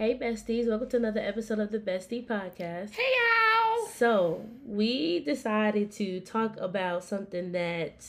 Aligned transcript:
Hey, 0.00 0.18
besties. 0.18 0.66
Welcome 0.66 0.88
to 0.88 0.96
another 0.96 1.20
episode 1.20 1.58
of 1.58 1.70
the 1.72 1.78
Bestie 1.78 2.26
Podcast. 2.26 2.94
Hey, 2.94 3.02
y'all. 3.02 3.86
So, 3.88 4.46
we 4.64 5.20
decided 5.20 5.92
to 5.92 6.20
talk 6.20 6.56
about 6.56 7.04
something 7.04 7.52
that 7.52 8.06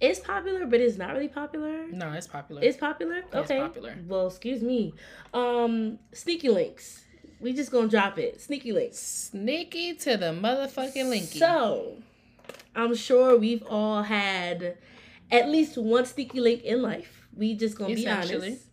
is 0.00 0.18
popular, 0.18 0.66
but 0.66 0.80
is 0.80 0.98
not 0.98 1.12
really 1.12 1.28
popular. 1.28 1.86
No, 1.92 2.10
it's 2.10 2.26
popular. 2.26 2.60
It's 2.60 2.76
popular? 2.76 3.18
It's 3.18 3.36
okay. 3.36 3.60
popular. 3.60 3.96
Well, 4.08 4.26
excuse 4.26 4.62
me. 4.62 4.94
Um, 5.32 6.00
Sneaky 6.12 6.48
Links. 6.48 7.04
We 7.38 7.52
just 7.52 7.70
gonna 7.70 7.86
drop 7.86 8.18
it. 8.18 8.40
Sneaky 8.40 8.72
Links. 8.72 8.98
Sneaky 8.98 9.94
to 9.94 10.16
the 10.16 10.32
motherfucking 10.32 11.04
linky. 11.04 11.38
So, 11.38 11.98
I'm 12.74 12.96
sure 12.96 13.38
we've 13.38 13.62
all 13.70 14.02
had 14.02 14.76
at 15.30 15.48
least 15.48 15.78
one 15.78 16.04
sneaky 16.04 16.40
link 16.40 16.64
in 16.64 16.82
life. 16.82 17.28
We 17.32 17.54
just 17.54 17.78
gonna 17.78 17.94
be 17.94 18.08
honest. 18.08 18.65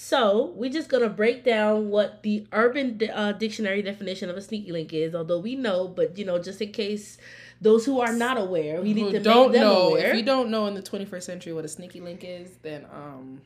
So, 0.00 0.52
we're 0.54 0.70
just 0.70 0.88
gonna 0.88 1.08
break 1.08 1.42
down 1.42 1.90
what 1.90 2.22
the 2.22 2.46
Urban 2.52 3.00
uh, 3.12 3.32
Dictionary 3.32 3.82
definition 3.82 4.30
of 4.30 4.36
a 4.36 4.40
sneaky 4.40 4.70
link 4.70 4.92
is. 4.92 5.12
Although 5.12 5.40
we 5.40 5.56
know, 5.56 5.88
but 5.88 6.16
you 6.16 6.24
know, 6.24 6.38
just 6.40 6.62
in 6.62 6.70
case 6.70 7.18
those 7.60 7.84
who 7.84 7.98
are 8.00 8.12
not 8.12 8.38
aware, 8.38 8.80
we 8.80 8.94
need 8.94 9.10
to 9.10 9.18
don't 9.18 9.50
make 9.50 9.60
them 9.60 9.68
know 9.68 9.88
aware. 9.88 10.10
if 10.10 10.16
you 10.16 10.22
don't 10.22 10.50
know 10.50 10.66
in 10.66 10.74
the 10.74 10.82
21st 10.82 11.22
century 11.24 11.52
what 11.52 11.64
a 11.64 11.68
sneaky 11.68 12.00
link 12.00 12.22
is, 12.22 12.58
then 12.62 12.86
um, 12.94 13.40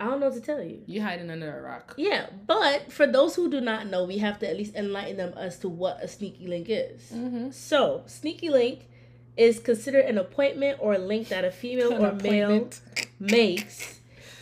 I 0.00 0.06
don't 0.06 0.20
know 0.20 0.28
what 0.28 0.36
to 0.36 0.40
tell 0.40 0.62
you. 0.62 0.82
you 0.86 1.02
hiding 1.02 1.30
under 1.30 1.58
a 1.58 1.60
rock. 1.60 1.92
Yeah, 1.98 2.30
but 2.46 2.90
for 2.90 3.06
those 3.06 3.36
who 3.36 3.50
do 3.50 3.60
not 3.60 3.86
know, 3.86 4.04
we 4.04 4.16
have 4.18 4.38
to 4.38 4.48
at 4.48 4.56
least 4.56 4.74
enlighten 4.76 5.18
them 5.18 5.34
as 5.36 5.58
to 5.58 5.68
what 5.68 6.02
a 6.02 6.08
sneaky 6.08 6.46
link 6.46 6.68
is. 6.70 7.12
Mm-hmm. 7.12 7.50
So, 7.50 8.04
sneaky 8.06 8.48
link 8.48 8.88
is 9.36 9.60
considered 9.60 10.06
an 10.06 10.16
appointment 10.16 10.78
or 10.80 10.94
a 10.94 10.98
link 10.98 11.28
that 11.28 11.44
a 11.44 11.50
female 11.50 11.92
or 12.02 12.12
male 12.14 12.70
makes 13.18 13.99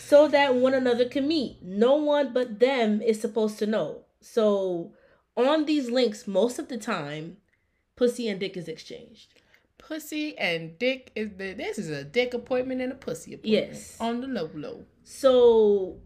so 0.09 0.27
that 0.29 0.55
one 0.55 0.73
another 0.73 1.05
can 1.05 1.29
meet. 1.29 1.63
No 1.63 1.97
one 1.97 2.33
but 2.33 2.61
them 2.61 3.03
is 3.03 3.21
supposed 3.21 3.59
to 3.59 3.67
know. 3.67 4.05
So, 4.23 4.93
on 5.37 5.67
these 5.67 5.91
links, 5.91 6.27
most 6.27 6.59
of 6.59 6.69
the 6.69 6.79
time, 6.79 7.37
pussy 7.95 8.27
and 8.27 8.41
dick 8.41 8.57
is 8.57 8.69
exchanged. 8.69 9.35
Pussy 9.77 10.37
and 10.39 10.79
dick 10.79 11.13
is 11.15 11.33
the 11.37 11.53
this 11.53 11.79
is 11.79 11.91
a 11.91 12.05
dick 12.05 12.33
appointment 12.33 12.81
and 12.81 12.93
a 12.93 12.95
pussy 12.95 13.35
appointment. 13.35 13.69
Yes. 13.71 13.97
On 14.01 14.23
the 14.23 14.27
low 14.27 14.51
low. 14.55 14.85
So, 15.05 15.99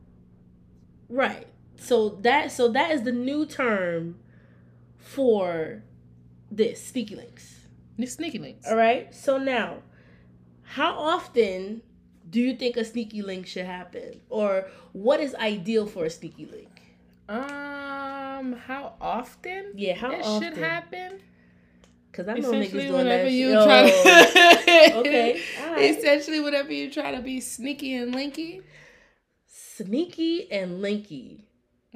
right. 1.08 1.46
So 1.76 2.10
that 2.22 2.50
so 2.50 2.68
that 2.68 2.90
is 2.90 3.02
the 3.02 3.12
new 3.12 3.46
term 3.46 4.18
for 4.98 5.84
this 6.50 6.84
sneaky 6.84 7.14
links. 7.14 7.66
The 7.98 8.06
sneaky 8.06 8.38
links. 8.40 8.66
All 8.68 8.76
right. 8.76 9.14
So 9.14 9.38
now, 9.38 9.78
how 10.62 10.94
often 10.98 11.82
do 12.32 12.40
you 12.40 12.56
think 12.56 12.76
a 12.78 12.84
sneaky 12.84 13.20
link 13.20 13.46
should 13.46 13.66
happen, 13.66 14.20
or 14.30 14.66
what 14.92 15.20
is 15.20 15.34
ideal 15.34 15.86
for 15.86 16.06
a 16.06 16.10
sneaky 16.10 16.46
link? 16.46 16.82
Um, 17.28 18.54
how 18.54 18.94
often? 19.00 19.72
Yeah, 19.74 19.94
how 19.94 20.10
it 20.12 20.24
often? 20.24 20.54
should 20.54 20.58
happen? 20.58 21.20
Because 22.10 22.28
I 22.28 22.34
know 22.38 22.52
niggas 22.52 22.70
doing 22.72 22.92
whenever 22.92 23.24
that. 23.24 23.32
you 23.32 23.52
try 23.52 23.90
to. 23.90 24.98
okay, 25.00 25.40
right. 25.60 25.96
Essentially, 25.96 26.40
whenever 26.40 26.72
you 26.72 26.90
try 26.90 27.12
to 27.12 27.20
be 27.20 27.40
sneaky 27.40 27.94
and 27.96 28.14
linky. 28.14 28.62
sneaky 29.46 30.50
and 30.50 30.82
linky. 30.82 31.42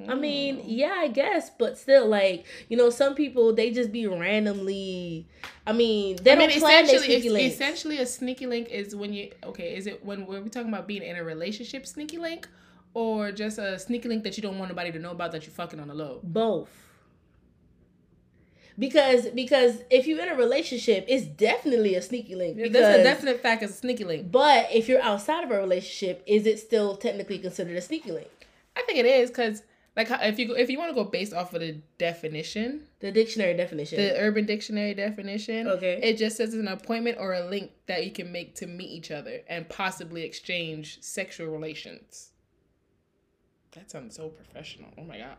I 0.09 0.15
mean, 0.15 0.57
Mm. 0.59 0.65
yeah, 0.67 0.95
I 0.99 1.09
guess, 1.09 1.49
but 1.59 1.79
still, 1.79 2.07
like 2.07 2.45
you 2.69 2.77
know, 2.77 2.91
some 2.91 3.15
people 3.15 3.55
they 3.55 3.71
just 3.71 3.91
be 3.93 4.07
randomly. 4.07 5.27
I 5.67 5.73
mean, 5.73 6.17
they 6.23 6.33
I 6.33 6.35
don't 6.35 6.53
plan 6.59 6.85
essentially, 6.85 7.07
sneaky 7.15 7.31
links. 7.31 7.55
essentially, 7.55 7.99
a 7.99 8.07
sneaky 8.07 8.47
link 8.47 8.69
is 8.71 8.95
when 8.95 9.15
you 9.15 9.31
okay. 9.45 9.75
Is 9.75 9.87
it 9.87 10.05
when 10.05 10.27
we're 10.27 10.43
we 10.43 10.51
talking 10.51 10.69
about 10.69 10.87
being 10.87 11.03
in 11.03 11.17
a 11.17 11.25
relationship 11.25 11.87
sneaky 11.87 12.19
link, 12.19 12.47
or 12.93 13.33
just 13.33 13.57
a 13.59 13.79
sneaky 13.79 14.09
link 14.11 14.23
that 14.25 14.37
you 14.37 14.43
don't 14.43 14.59
want 14.59 14.71
nobody 14.71 14.93
to 14.93 14.99
know 14.99 15.13
about 15.13 15.33
that 15.33 15.45
you're 15.47 15.53
fucking 15.55 15.81
on 15.81 15.89
the 15.89 15.95
low? 15.95 16.21
Both. 16.23 16.69
Because 18.79 19.29
because 19.31 19.79
if 19.91 20.07
you're 20.07 20.21
in 20.21 20.29
a 20.29 20.35
relationship, 20.35 21.07
it's 21.09 21.25
definitely 21.25 21.95
a 21.95 22.03
sneaky 22.03 22.35
link. 22.35 22.57
Because, 22.59 22.73
That's 22.75 22.99
a 22.99 23.03
definite 23.03 23.41
fact. 23.41 23.63
It's 23.63 23.73
a 23.73 23.77
sneaky 23.77 24.05
link. 24.05 24.31
But 24.31 24.69
if 24.71 24.89
you're 24.89 25.01
outside 25.01 25.45
of 25.45 25.51
a 25.51 25.57
relationship, 25.57 26.23
is 26.27 26.47
it 26.47 26.59
still 26.59 26.97
technically 26.97 27.39
considered 27.39 27.77
a 27.77 27.81
sneaky 27.81 28.13
link? 28.13 28.29
I 28.77 28.83
think 28.83 28.99
it 28.99 29.07
is 29.07 29.31
because 29.31 29.63
like 29.97 30.09
if 30.11 30.39
you 30.39 30.55
if 30.55 30.69
you 30.71 30.79
want 30.79 30.91
to 30.91 30.95
go 30.95 31.05
based 31.05 31.33
off 31.33 31.55
of 31.55 31.61
the 31.61 31.81
definition, 31.99 32.87
The 33.01 33.11
dictionary 33.11 33.55
definition. 33.55 33.99
the 33.99 34.19
Urban 34.21 34.45
Dictionary 34.47 34.95
definition, 34.95 35.67
Okay. 35.69 36.01
it 36.03 36.19
just 36.19 36.37
says 36.37 36.51
it's 36.51 36.59
an 36.61 36.69
appointment 36.69 37.17
or 37.19 37.33
a 37.35 37.47
link 37.49 37.71
that 37.87 38.05
you 38.05 38.11
can 38.11 38.31
make 38.31 38.55
to 38.57 38.67
meet 38.67 38.91
each 38.91 39.11
other 39.11 39.41
and 39.49 39.69
possibly 39.69 40.23
exchange 40.23 41.01
sexual 41.03 41.47
relations. 41.49 42.31
That 43.73 43.91
sounds 43.91 44.17
so 44.17 44.29
professional. 44.29 44.91
Oh 44.99 45.05
my 45.05 45.19
god. 45.19 45.37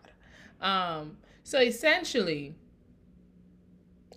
Um, 0.60 1.18
so 1.44 1.60
essentially, 1.60 2.56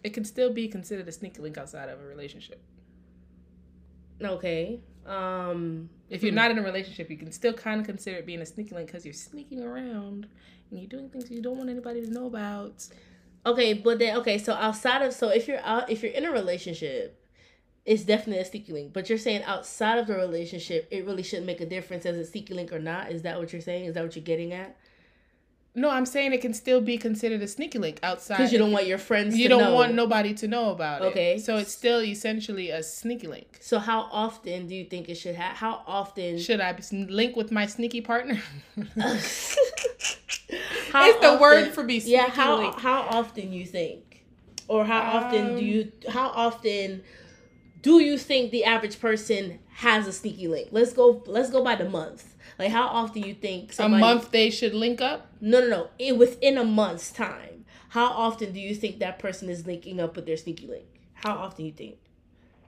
it 0.02 0.10
can 0.14 0.24
still 0.24 0.52
be 0.52 0.68
considered 0.68 1.06
a 1.08 1.12
sneaky 1.12 1.42
link 1.42 1.58
outside 1.58 1.88
of 1.90 2.00
a 2.00 2.04
relationship. 2.04 2.62
Okay. 4.28 4.80
Um. 5.06 5.88
If 6.08 6.24
you're 6.24 6.32
not 6.32 6.50
in 6.50 6.58
a 6.58 6.62
relationship, 6.62 7.08
you 7.08 7.16
can 7.16 7.30
still 7.30 7.52
kind 7.52 7.80
of 7.80 7.86
consider 7.86 8.16
it 8.16 8.26
being 8.26 8.40
a 8.40 8.46
sneaky 8.46 8.74
link 8.74 8.88
because 8.88 9.04
you're 9.04 9.14
sneaking 9.14 9.62
around 9.62 10.26
and 10.70 10.80
you're 10.80 10.88
doing 10.88 11.08
things 11.08 11.30
you 11.30 11.40
don't 11.40 11.56
want 11.56 11.70
anybody 11.70 12.04
to 12.04 12.10
know 12.10 12.26
about. 12.26 12.86
Okay, 13.46 13.72
but 13.72 13.98
then 13.98 14.16
okay, 14.18 14.36
so 14.38 14.52
outside 14.52 15.02
of 15.02 15.12
so 15.12 15.28
if 15.28 15.48
you're 15.48 15.60
out 15.60 15.88
if 15.88 16.02
you're 16.02 16.12
in 16.12 16.26
a 16.26 16.32
relationship, 16.32 17.24
it's 17.86 18.02
definitely 18.02 18.42
a 18.42 18.44
sneaky 18.44 18.72
link. 18.72 18.92
But 18.92 19.08
you're 19.08 19.18
saying 19.18 19.44
outside 19.44 19.98
of 19.98 20.06
the 20.06 20.16
relationship, 20.16 20.88
it 20.90 21.06
really 21.06 21.22
shouldn't 21.22 21.46
make 21.46 21.60
a 21.60 21.66
difference 21.66 22.04
as 22.04 22.16
a 22.16 22.24
sneaky 22.24 22.54
link 22.54 22.72
or 22.72 22.78
not. 22.78 23.10
Is 23.10 23.22
that 23.22 23.38
what 23.38 23.52
you're 23.52 23.62
saying? 23.62 23.86
Is 23.86 23.94
that 23.94 24.02
what 24.02 24.16
you're 24.16 24.24
getting 24.24 24.52
at? 24.52 24.76
No, 25.72 25.88
I'm 25.88 26.04
saying 26.04 26.32
it 26.32 26.40
can 26.40 26.52
still 26.52 26.80
be 26.80 26.98
considered 26.98 27.40
a 27.42 27.46
sneaky 27.46 27.78
link 27.78 28.00
outside. 28.02 28.38
Because 28.38 28.52
you 28.52 28.58
don't 28.58 28.72
want 28.72 28.86
your 28.88 28.98
friends. 28.98 29.36
you 29.36 29.48
don't 29.48 29.60
know. 29.62 29.74
want 29.74 29.94
nobody 29.94 30.34
to 30.34 30.48
know 30.48 30.70
about 30.70 31.02
it. 31.02 31.04
Okay. 31.06 31.38
So 31.38 31.58
it's 31.58 31.72
still 31.72 32.00
essentially 32.02 32.70
a 32.70 32.82
sneaky 32.82 33.28
link. 33.28 33.58
So 33.60 33.78
how 33.78 34.08
often 34.10 34.66
do 34.66 34.74
you 34.74 34.84
think 34.84 35.08
it 35.08 35.14
should 35.14 35.36
have? 35.36 35.56
How 35.56 35.82
often? 35.86 36.38
Should 36.38 36.60
I 36.60 36.76
link 36.92 37.36
with 37.36 37.52
my 37.52 37.66
sneaky 37.66 38.00
partner? 38.00 38.40
How 40.92 41.08
it's 41.08 41.20
the 41.20 41.38
word 41.40 41.68
for 41.72 41.84
be 41.84 42.00
sneaky 42.00 42.12
Yeah. 42.12 42.28
How 42.30 42.56
link. 42.58 42.78
how 42.80 43.02
often 43.02 43.52
you 43.52 43.64
think, 43.64 44.24
or 44.66 44.84
how 44.84 45.00
often 45.00 45.50
do 45.50 45.58
Um, 45.58 45.58
you? 45.64 45.92
How 46.08 46.28
often 46.30 47.02
do 47.80 48.00
you 48.00 48.18
think 48.18 48.50
the 48.50 48.64
average 48.64 49.00
person 49.00 49.60
has 49.74 50.08
a 50.08 50.12
sneaky 50.12 50.48
link? 50.48 50.68
Let's 50.72 50.92
go. 50.92 51.22
Let's 51.26 51.50
go 51.50 51.62
by 51.62 51.76
the 51.76 51.88
month. 51.88 52.34
Like 52.60 52.72
how 52.72 52.88
often 52.88 53.22
you 53.22 53.32
think 53.32 53.72
a 53.78 53.88
month 53.88 54.30
they 54.32 54.50
should 54.50 54.74
link 54.74 55.00
up. 55.00 55.28
No, 55.40 55.60
no, 55.60 55.66
no. 55.68 55.88
It, 55.98 56.18
within 56.18 56.58
a 56.58 56.64
month's 56.64 57.10
time, 57.10 57.64
how 57.88 58.04
often 58.10 58.52
do 58.52 58.60
you 58.60 58.74
think 58.74 58.98
that 58.98 59.18
person 59.18 59.48
is 59.48 59.66
linking 59.66 59.98
up 59.98 60.14
with 60.14 60.26
their 60.26 60.36
sneaky 60.36 60.66
link? 60.66 60.84
How 61.14 61.32
often 61.36 61.56
do 61.56 61.62
you 61.64 61.72
think? 61.72 61.96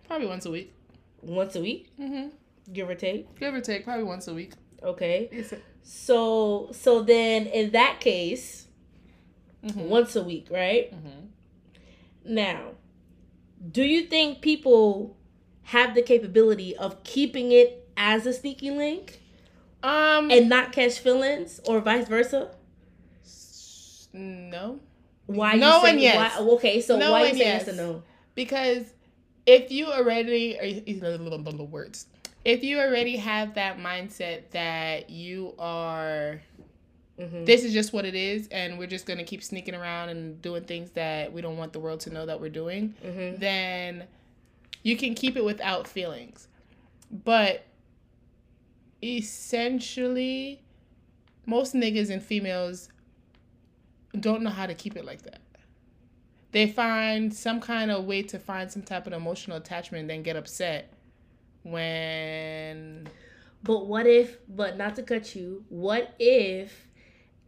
Probably 0.08 0.26
once 0.28 0.46
a 0.46 0.50
week. 0.50 0.72
Once 1.20 1.54
a 1.56 1.60
week, 1.60 1.90
Mm-hmm. 2.00 2.28
give 2.72 2.88
or 2.88 2.94
take. 2.94 3.38
Give 3.38 3.52
or 3.52 3.60
take, 3.60 3.84
probably 3.84 4.04
once 4.04 4.26
a 4.28 4.34
week. 4.34 4.52
Okay. 4.82 5.28
A- 5.30 5.56
So 5.84 6.70
so 6.72 7.02
then 7.02 7.46
in 7.48 7.70
that 7.72 8.00
case, 8.00 8.66
mhm, 9.62 9.88
once 9.88 10.16
a 10.16 10.22
week, 10.24 10.46
right? 10.50 10.90
Mm-hmm. 10.94 11.26
Now, 12.34 12.62
do 13.70 13.82
you 13.82 14.02
think 14.06 14.40
people 14.40 15.16
have 15.64 15.94
the 15.94 16.02
capability 16.02 16.74
of 16.76 17.02
keeping 17.04 17.52
it 17.52 17.88
as 17.96 18.24
a 18.26 18.32
sneaky 18.32 18.70
link 18.70 19.20
Um. 19.82 20.30
and 20.30 20.48
not 20.48 20.72
catch 20.72 20.98
feelings, 20.98 21.60
or 21.66 21.80
vice 21.80 22.08
versa? 22.08 22.50
no. 24.12 24.80
Why? 25.26 25.54
No 25.54 25.76
you 25.78 25.82
say, 25.84 25.90
and 25.90 26.00
yes. 26.00 26.38
Why, 26.38 26.46
okay, 26.54 26.80
so 26.80 26.98
No 26.98 27.12
why 27.12 27.22
you 27.28 27.32
say 27.32 27.38
yes. 27.38 27.60
yes 27.60 27.68
and 27.68 27.76
no? 27.76 28.02
Because 28.34 28.84
if 29.46 29.70
you 29.70 29.86
already 29.86 30.58
little 31.00 31.66
words. 31.66 32.06
If 32.44 32.64
you 32.64 32.80
already 32.80 33.16
have 33.16 33.54
that 33.54 33.78
mindset 33.78 34.50
that 34.50 35.10
you 35.10 35.54
are 35.58 36.42
Mhm. 37.18 37.44
this 37.46 37.62
is 37.62 37.72
just 37.72 37.92
what 37.92 38.04
it 38.04 38.14
is 38.14 38.48
and 38.48 38.78
we're 38.78 38.86
just 38.88 39.06
gonna 39.06 39.22
keep 39.22 39.42
sneaking 39.42 39.74
around 39.74 40.08
and 40.08 40.40
doing 40.42 40.64
things 40.64 40.90
that 40.92 41.32
we 41.32 41.40
don't 41.40 41.56
want 41.56 41.72
the 41.72 41.78
world 41.78 42.00
to 42.00 42.10
know 42.10 42.26
that 42.26 42.40
we're 42.40 42.48
doing, 42.48 42.94
Mhm. 43.04 43.38
then 43.38 44.04
you 44.82 44.96
can 44.96 45.14
keep 45.14 45.36
it 45.36 45.44
without 45.44 45.86
feelings. 45.86 46.48
But 47.10 47.64
essentially 49.02 50.62
most 51.46 51.74
niggas 51.74 52.10
and 52.10 52.22
females 52.22 52.88
don't 54.18 54.42
know 54.42 54.50
how 54.50 54.66
to 54.66 54.74
keep 54.74 54.96
it 54.96 55.04
like 55.04 55.22
that. 55.22 55.40
They 56.52 56.66
find 56.68 57.32
some 57.32 57.60
kind 57.60 57.90
of 57.90 58.04
way 58.04 58.22
to 58.24 58.38
find 58.38 58.70
some 58.70 58.82
type 58.82 59.06
of 59.06 59.12
emotional 59.12 59.56
attachment, 59.56 60.02
and 60.02 60.10
then 60.10 60.22
get 60.22 60.36
upset 60.36 60.92
when 61.62 63.08
But 63.62 63.86
what 63.86 64.06
if, 64.06 64.38
but 64.48 64.76
not 64.76 64.96
to 64.96 65.02
cut 65.02 65.34
you, 65.36 65.64
what 65.68 66.14
if 66.18 66.88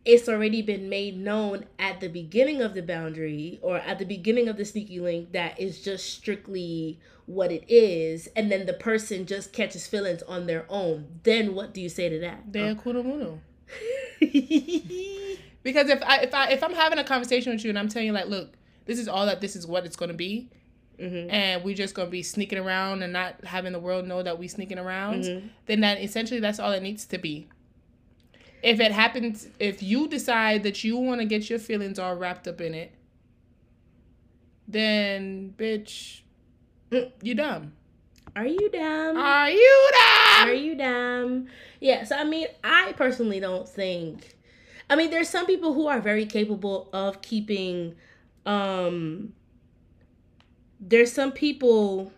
it's 0.05 0.29
already 0.29 0.61
been 0.61 0.89
made 0.89 1.17
known 1.17 1.65
at 1.79 2.01
the 2.01 2.09
beginning 2.09 2.61
of 2.61 2.75
the 2.75 2.83
boundary 2.83 3.59
or 3.63 3.79
at 3.79 3.99
the 3.99 4.05
beginning 4.05 4.49
of 4.49 4.57
the 4.57 4.65
sneaky 4.65 5.01
link 5.01 5.33
that 5.33 5.59
is 5.59 5.83
just 5.83 6.13
strictly 6.13 6.99
what 7.27 7.51
it 7.51 7.65
is, 7.69 8.29
and 8.37 8.53
then 8.53 8.67
the 8.67 8.75
person 8.75 9.25
just 9.25 9.53
catches 9.53 9.87
feelings 9.87 10.23
on 10.25 10.47
their 10.47 10.67
own? 10.69 11.21
Then 11.23 11.55
what 11.55 11.73
do 11.73 11.81
you 11.81 11.89
say 11.89 12.09
to 12.11 12.19
that? 12.21 12.53
they're 12.53 12.75
kurumono. 12.75 13.39
Because 15.65 15.89
if 15.89 16.03
I 16.03 16.19
if 16.19 16.35
I 16.35 16.49
if 16.51 16.63
I'm 16.63 16.75
having 16.75 16.99
a 16.99 17.05
conversation 17.05 17.53
with 17.53 17.65
you 17.65 17.71
and 17.71 17.79
I'm 17.79 17.89
telling 17.89 18.07
you 18.07 18.13
like, 18.13 18.29
look, 18.29 18.53
this 18.85 18.99
is 18.99 19.09
all 19.09 19.27
that 19.27 19.41
this 19.41 19.57
is 19.57 19.67
what 19.67 19.87
it's 19.87 19.97
gonna 19.97 20.13
be, 20.13 20.51
mm-hmm. 21.01 21.31
and 21.31 21.65
we're 21.65 21.75
just 21.75 21.95
gonna 21.95 22.11
be 22.11 22.23
sneaking 22.23 22.59
around 22.59 23.03
and 23.03 23.13
not 23.15 23.43
having 23.45 23.73
the 23.73 23.81
world 23.81 24.07
know 24.07 24.23
that 24.23 24.39
we're 24.39 24.49
sneaking 24.49 24.79
around, 24.79 25.25
mm-hmm. 25.25 25.47
then 25.65 25.81
that 25.81 26.03
essentially 26.03 26.39
that's 26.39 26.61
all 26.61 26.71
it 26.73 26.83
needs 26.83 27.07
to 27.07 27.19
be. 27.19 27.49
If 28.65 28.81
it 28.81 28.93
happens, 28.93 29.47
if 29.61 29.83
you 29.83 30.09
decide 30.09 30.63
that 30.63 30.83
you 30.83 30.97
want 30.97 31.21
to 31.21 31.27
get 31.27 31.51
your 31.51 31.59
feelings 31.59 31.99
all 31.99 32.17
wrapped 32.17 32.49
up 32.49 32.61
in 32.61 32.75
it, 32.75 32.93
then 34.67 35.55
bitch, 35.57 36.23
you 37.23 37.35
dumb. 37.35 37.75
Are 38.35 38.47
you 38.47 38.71
dumb? 38.71 39.17
Are 39.17 39.51
you 39.51 39.91
dumb? 39.93 40.49
Are 40.49 40.55
you 40.55 40.75
dumb? 40.75 41.47
Yeah, 41.79 42.05
so 42.05 42.17
I 42.17 42.25
mean, 42.25 42.49
I 42.65 42.95
personally 42.97 43.39
don't 43.39 43.69
think 43.69 44.35
I 44.89 44.97
mean, 44.97 45.11
there's 45.11 45.29
some 45.29 45.47
people 45.47 45.75
who 45.75 45.87
are 45.87 46.01
very 46.01 46.27
capable 46.27 46.89
of 46.93 47.23
keeping 47.23 47.95
um 48.47 49.33
there's 50.79 51.11
some 51.11 51.33
people 51.33 52.13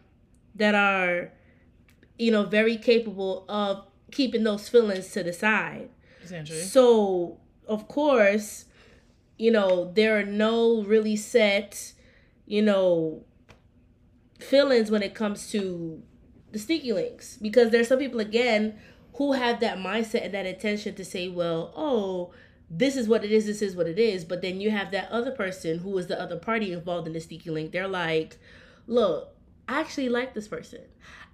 that 0.56 0.74
are 0.74 1.30
you 2.18 2.32
know 2.32 2.42
very 2.44 2.76
capable 2.76 3.44
of 3.48 3.86
keeping 4.10 4.42
those 4.42 4.68
feelings 4.68 5.10
to 5.12 5.22
the 5.22 5.32
side. 5.32 5.90
So, 6.64 7.38
of 7.66 7.88
course, 7.88 8.66
you 9.38 9.50
know, 9.50 9.92
there 9.94 10.18
are 10.18 10.24
no 10.24 10.82
really 10.82 11.16
set, 11.16 11.92
you 12.46 12.62
know, 12.62 13.24
feelings 14.38 14.90
when 14.90 15.02
it 15.02 15.14
comes 15.14 15.50
to 15.50 16.02
the 16.52 16.58
sneaky 16.58 16.92
links 16.92 17.36
because 17.36 17.70
there's 17.70 17.88
some 17.88 17.98
people 17.98 18.20
again 18.20 18.78
who 19.14 19.32
have 19.32 19.60
that 19.60 19.78
mindset 19.78 20.24
and 20.24 20.34
that 20.34 20.46
intention 20.46 20.94
to 20.94 21.04
say, 21.04 21.28
well, 21.28 21.72
oh, 21.76 22.32
this 22.68 22.96
is 22.96 23.08
what 23.08 23.24
it 23.24 23.32
is, 23.32 23.46
this 23.46 23.62
is 23.62 23.76
what 23.76 23.86
it 23.86 23.98
is. 23.98 24.24
But 24.24 24.42
then 24.42 24.60
you 24.60 24.70
have 24.70 24.90
that 24.90 25.10
other 25.10 25.30
person 25.30 25.78
who 25.78 25.96
is 25.98 26.06
the 26.06 26.20
other 26.20 26.36
party 26.36 26.72
involved 26.72 27.06
in 27.06 27.12
the 27.12 27.20
sneaky 27.20 27.50
link. 27.50 27.72
They're 27.72 27.88
like, 27.88 28.36
look, 28.86 29.35
I 29.68 29.80
actually 29.80 30.08
like 30.08 30.34
this 30.34 30.48
person. 30.48 30.80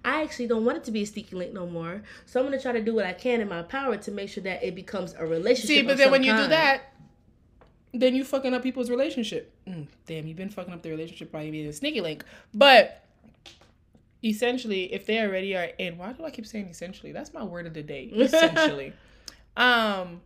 I 0.05 0.23
actually 0.23 0.47
don't 0.47 0.65
want 0.65 0.77
it 0.77 0.83
to 0.85 0.91
be 0.91 1.03
a 1.03 1.05
sneaky 1.05 1.35
link 1.35 1.53
no 1.53 1.65
more. 1.65 2.03
So 2.25 2.39
I'm 2.39 2.45
gonna 2.45 2.61
try 2.61 2.73
to 2.73 2.81
do 2.81 2.93
what 2.93 3.05
I 3.05 3.13
can 3.13 3.41
in 3.41 3.47
my 3.47 3.61
power 3.61 3.95
to 3.97 4.11
make 4.11 4.29
sure 4.29 4.43
that 4.43 4.63
it 4.63 4.75
becomes 4.75 5.13
a 5.17 5.25
relationship. 5.25 5.67
See, 5.67 5.81
but 5.81 5.97
then 5.97 6.11
when 6.11 6.23
you 6.23 6.35
do 6.35 6.47
that, 6.47 6.93
then 7.93 8.15
you 8.15 8.23
fucking 8.23 8.53
up 8.53 8.63
people's 8.63 8.89
relationship. 8.89 9.53
Mm, 9.67 9.87
damn, 10.05 10.27
you've 10.27 10.37
been 10.37 10.49
fucking 10.49 10.73
up 10.73 10.81
the 10.81 10.89
relationship 10.89 11.31
by 11.31 11.49
being 11.49 11.67
a 11.67 11.73
sneaky 11.73 12.01
link. 12.01 12.25
But 12.53 13.05
essentially, 14.23 14.91
if 14.91 15.05
they 15.05 15.21
already 15.21 15.55
are 15.55 15.69
in, 15.77 15.97
why 15.97 16.13
do 16.13 16.25
I 16.25 16.31
keep 16.31 16.45
saying 16.45 16.67
essentially? 16.67 17.11
That's 17.11 17.33
my 17.33 17.43
word 17.43 17.67
of 17.67 17.73
the 17.73 17.83
day. 17.83 18.05
Essentially, 18.05 18.93
um, 19.57 20.21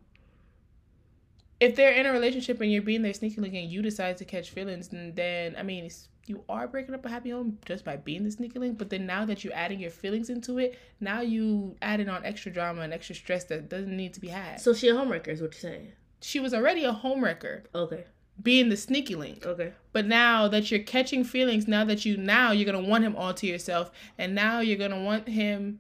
if 1.60 1.76
they're 1.76 1.94
in 1.94 2.06
a 2.06 2.12
relationship 2.12 2.62
and 2.62 2.72
you're 2.72 2.82
being 2.82 3.02
there 3.02 3.14
sneaky 3.14 3.42
link 3.42 3.56
and 3.56 3.70
you 3.70 3.82
decide 3.82 4.18
to 4.18 4.26
catch 4.26 4.52
feelings, 4.52 4.92
and 4.94 5.16
then 5.16 5.56
I 5.58 5.64
mean, 5.64 5.90
you 6.28 6.44
are 6.50 6.68
breaking 6.68 6.94
up 6.94 7.06
a 7.06 7.10
happy 7.10 7.32
home 7.32 7.58
just 7.66 7.84
by 7.84 7.96
being 7.96 8.24
the 8.24 8.32
sneaky 8.32 8.60
link. 8.60 8.78
But 8.78 8.90
then 8.90 9.06
now 9.06 9.26
that 9.26 9.44
you're 9.44 9.56
adding 9.56 9.80
your 9.80 9.92
feelings 9.92 10.30
into 10.30 10.60
it, 10.60 10.78
now 11.00 11.22
you 11.22 11.76
adding 11.82 12.10
on 12.10 12.26
extra 12.26 12.52
drama 12.52 12.82
and 12.82 12.94
extra 12.94 13.16
stress 13.16 13.46
that 13.46 13.70
doesn't 13.70 13.96
need 13.96 14.14
to 14.14 14.20
be 14.20 14.28
had. 14.28 14.60
So 14.60 14.74
she 14.74 14.90
a 14.90 14.94
homewrecker 14.94 15.30
is 15.30 15.42
what 15.42 15.54
you're 15.54 15.72
saying. 15.72 15.92
She 16.22 16.40
was 16.40 16.54
already 16.54 16.84
a 16.84 16.94
homewrecker. 16.94 17.64
Okay. 17.74 18.06
Being 18.42 18.70
the 18.70 18.78
sneaky 18.78 19.16
link. 19.16 19.46
Okay. 19.46 19.74
But 19.94 20.06
now 20.06 20.48
that 20.50 20.70
you're 20.70 20.82
catching 20.82 21.24
feelings, 21.24 21.68
now 21.68 21.86
that 21.86 22.06
you 22.06 22.18
now 22.18 22.52
you're 22.52 22.72
gonna 22.72 22.88
want 22.88 23.04
him 23.04 23.16
all 23.16 23.34
to 23.34 23.48
yourself, 23.48 23.90
and 24.18 24.36
now 24.36 24.60
you're 24.60 24.78
gonna 24.78 25.02
want 25.02 25.28
him 25.28 25.80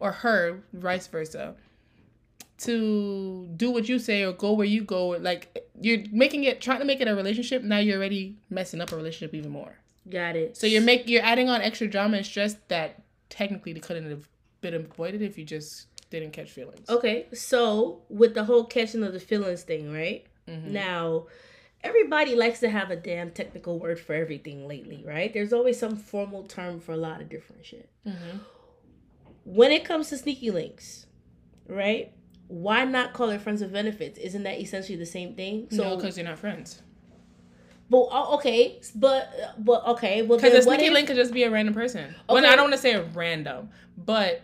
or 0.00 0.12
her, 0.12 0.62
vice 0.72 1.06
versa 1.06 1.54
to 2.64 3.48
do 3.56 3.70
what 3.70 3.88
you 3.88 3.98
say 3.98 4.22
or 4.22 4.32
go 4.32 4.52
where 4.52 4.66
you 4.66 4.82
go. 4.82 5.08
Like 5.08 5.66
you're 5.80 6.04
making 6.10 6.44
it, 6.44 6.60
trying 6.60 6.80
to 6.80 6.84
make 6.84 7.00
it 7.00 7.08
a 7.08 7.14
relationship. 7.14 7.62
Now 7.62 7.78
you're 7.78 7.98
already 7.98 8.36
messing 8.50 8.80
up 8.80 8.92
a 8.92 8.96
relationship 8.96 9.34
even 9.34 9.50
more. 9.50 9.74
Got 10.08 10.36
it. 10.36 10.56
So 10.56 10.66
you're 10.66 10.82
make 10.82 11.08
you're 11.08 11.22
adding 11.22 11.48
on 11.48 11.60
extra 11.62 11.86
drama 11.86 12.18
and 12.18 12.26
stress 12.26 12.56
that 12.68 13.02
technically 13.28 13.74
couldn't 13.74 14.08
have 14.10 14.28
been 14.60 14.74
avoided 14.74 15.22
if 15.22 15.38
you 15.38 15.44
just 15.44 15.86
didn't 16.10 16.32
catch 16.32 16.50
feelings. 16.50 16.88
Okay, 16.88 17.26
so 17.32 18.02
with 18.08 18.34
the 18.34 18.44
whole 18.44 18.64
catching 18.64 19.02
of 19.02 19.12
the 19.12 19.20
feelings 19.20 19.62
thing, 19.62 19.92
right? 19.92 20.26
Mm-hmm. 20.48 20.72
Now, 20.72 21.26
everybody 21.82 22.34
likes 22.34 22.60
to 22.60 22.68
have 22.68 22.90
a 22.90 22.96
damn 22.96 23.30
technical 23.30 23.78
word 23.78 23.98
for 23.98 24.14
everything 24.14 24.68
lately, 24.68 25.04
right? 25.06 25.32
There's 25.32 25.52
always 25.52 25.78
some 25.78 25.96
formal 25.96 26.44
term 26.44 26.80
for 26.80 26.92
a 26.92 26.96
lot 26.96 27.20
of 27.20 27.28
different 27.28 27.64
shit. 27.64 27.88
Mm-hmm. 28.06 28.38
When 29.44 29.72
it 29.72 29.84
comes 29.84 30.10
to 30.10 30.18
sneaky 30.18 30.50
links, 30.50 31.06
right? 31.66 32.12
Why 32.52 32.84
not 32.84 33.14
call 33.14 33.30
it 33.30 33.40
friends 33.40 33.62
with 33.62 33.72
benefits? 33.72 34.18
Isn't 34.18 34.42
that 34.42 34.60
essentially 34.60 34.98
the 34.98 35.06
same 35.06 35.34
thing? 35.34 35.68
So, 35.70 35.84
no, 35.84 35.96
because 35.96 36.18
you're 36.18 36.26
not 36.26 36.38
friends. 36.38 36.82
But 37.88 38.02
uh, 38.10 38.34
okay, 38.34 38.78
but 38.94 39.32
but 39.58 39.86
okay, 39.86 40.20
well 40.20 40.38
because 40.38 40.52
a 40.52 40.62
sneaky 40.62 40.86
if, 40.86 40.92
link 40.92 41.06
could 41.06 41.16
just 41.16 41.32
be 41.32 41.44
a 41.44 41.50
random 41.50 41.72
person. 41.72 42.04
Okay. 42.04 42.34
When 42.34 42.44
I 42.44 42.54
don't 42.54 42.64
want 42.64 42.74
to 42.74 42.78
say 42.78 43.00
random, 43.14 43.70
but, 43.96 44.42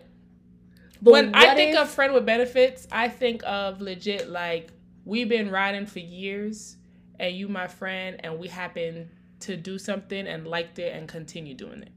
but 1.03 1.11
when 1.11 1.35
I 1.35 1.53
think 1.53 1.75
if, 1.75 1.81
of 1.81 1.89
friend 1.89 2.13
with 2.13 2.25
benefits, 2.25 2.87
I 2.91 3.09
think 3.09 3.43
of 3.45 3.79
legit 3.79 4.27
like 4.27 4.71
we've 5.05 5.29
been 5.29 5.51
riding 5.51 5.85
for 5.85 5.99
years, 5.99 6.77
and 7.19 7.35
you 7.35 7.47
my 7.47 7.67
friend, 7.67 8.19
and 8.23 8.39
we 8.39 8.47
happen 8.47 9.11
to 9.41 9.55
do 9.55 9.77
something 9.77 10.25
and 10.25 10.47
liked 10.47 10.79
it 10.79 10.95
and 10.95 11.07
continue 11.07 11.53
doing 11.53 11.83
it. 11.83 11.91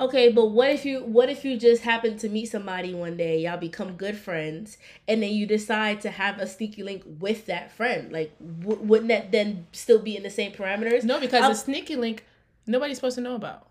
Okay, 0.00 0.32
but 0.32 0.46
what 0.46 0.70
if 0.70 0.84
you 0.84 1.04
what 1.04 1.30
if 1.30 1.44
you 1.44 1.56
just 1.56 1.82
happen 1.82 2.18
to 2.18 2.28
meet 2.28 2.46
somebody 2.46 2.92
one 2.92 3.16
day, 3.16 3.38
y'all 3.38 3.56
become 3.56 3.94
good 3.94 4.16
friends, 4.16 4.76
and 5.06 5.22
then 5.22 5.30
you 5.30 5.46
decide 5.46 6.00
to 6.00 6.10
have 6.10 6.38
a 6.38 6.46
sneaky 6.46 6.82
link 6.82 7.04
with 7.06 7.46
that 7.46 7.70
friend? 7.72 8.12
Like, 8.12 8.32
w- 8.60 8.82
wouldn't 8.82 9.08
that 9.08 9.30
then 9.30 9.66
still 9.72 10.00
be 10.00 10.16
in 10.16 10.24
the 10.24 10.30
same 10.30 10.52
parameters? 10.52 11.04
No, 11.04 11.20
because 11.20 11.44
a 11.48 11.54
sneaky 11.60 11.94
link 11.96 12.24
nobody's 12.66 12.96
supposed 12.96 13.16
to 13.16 13.20
know 13.20 13.36
about. 13.36 13.68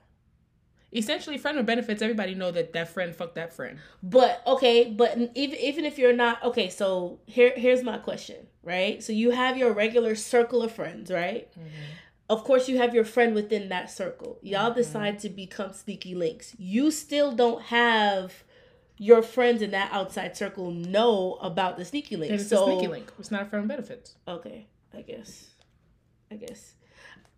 Essentially, 0.95 1.37
friend 1.37 1.57
with 1.57 1.65
benefits, 1.65 2.01
everybody 2.01 2.35
know 2.35 2.51
that 2.51 2.71
that 2.73 2.87
friend 2.87 3.15
fucked 3.15 3.35
that 3.35 3.51
friend. 3.51 3.79
But 4.01 4.41
okay, 4.47 4.85
but 4.89 5.17
even 5.35 5.59
even 5.59 5.85
if 5.85 5.97
you're 5.97 6.13
not 6.13 6.41
okay, 6.43 6.69
so 6.69 7.19
here 7.25 7.51
here's 7.55 7.83
my 7.83 7.97
question, 7.97 8.47
right? 8.63 9.03
So 9.03 9.11
you 9.11 9.31
have 9.31 9.57
your 9.57 9.73
regular 9.73 10.15
circle 10.15 10.61
of 10.63 10.71
friends, 10.71 11.11
right? 11.11 11.51
Mm-hmm 11.51 11.67
of 12.33 12.43
course 12.43 12.67
you 12.67 12.77
have 12.77 12.93
your 12.93 13.05
friend 13.05 13.33
within 13.33 13.69
that 13.69 13.89
circle. 13.89 14.39
Y'all 14.41 14.69
mm-hmm. 14.69 14.79
decide 14.79 15.19
to 15.19 15.29
become 15.29 15.73
sneaky 15.73 16.15
links. 16.15 16.55
You 16.57 16.91
still 16.91 17.31
don't 17.31 17.61
have 17.63 18.43
your 18.97 19.21
friends 19.21 19.61
in 19.61 19.71
that 19.71 19.91
outside 19.91 20.35
circle 20.37 20.71
know 20.71 21.37
about 21.41 21.77
the 21.77 21.85
sneaky 21.85 22.15
link. 22.15 22.31
It's 22.31 22.47
so, 22.47 22.63
a 22.63 22.71
sneaky 22.71 22.87
link 22.87 23.11
it's 23.19 23.31
not 23.31 23.43
a 23.43 23.45
friend 23.45 23.67
benefits. 23.67 24.15
Okay 24.27 24.67
i 24.95 25.01
guess. 25.01 25.47
I 26.31 26.35
guess. 26.35 26.73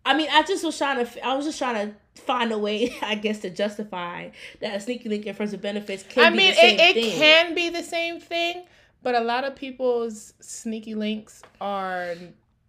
I 0.04 0.16
mean 0.16 0.28
i 0.30 0.42
just 0.42 0.62
was 0.64 0.78
trying 0.78 1.04
to 1.04 1.26
i 1.26 1.34
was 1.34 1.46
just 1.46 1.58
trying 1.58 1.88
to 1.88 2.22
find 2.22 2.52
a 2.52 2.58
way 2.58 2.94
i 3.02 3.14
guess 3.16 3.40
to 3.40 3.50
justify 3.50 4.30
that 4.60 4.76
a 4.76 4.80
sneaky 4.80 5.08
link 5.08 5.26
and 5.26 5.36
friends 5.36 5.52
with 5.52 5.62
benefits 5.62 6.04
can 6.04 6.24
i 6.24 6.30
mean 6.30 6.54
it, 6.56 6.96
it 6.96 7.14
can 7.14 7.54
be 7.54 7.70
the 7.70 7.82
same 7.82 8.20
thing 8.20 8.64
but 9.02 9.14
a 9.14 9.20
lot 9.20 9.44
of 9.44 9.56
people's 9.56 10.34
sneaky 10.40 10.94
links 10.94 11.42
are 11.60 12.14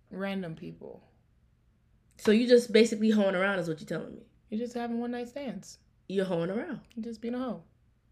random 0.09 0.55
people 0.55 1.01
so 2.17 2.31
you 2.31 2.47
just 2.47 2.71
basically 2.71 3.09
hoeing 3.09 3.35
around 3.35 3.59
is 3.59 3.67
what 3.67 3.79
you're 3.79 3.87
telling 3.87 4.15
me. 4.15 4.23
You're 4.49 4.59
just 4.59 4.73
having 4.73 4.99
one 4.99 5.11
night 5.11 5.29
stands. 5.29 5.77
You're 6.07 6.25
hoeing 6.25 6.49
around. 6.49 6.81
You're 6.95 7.03
just 7.03 7.21
being 7.21 7.35
a 7.35 7.39
hoe. 7.39 7.63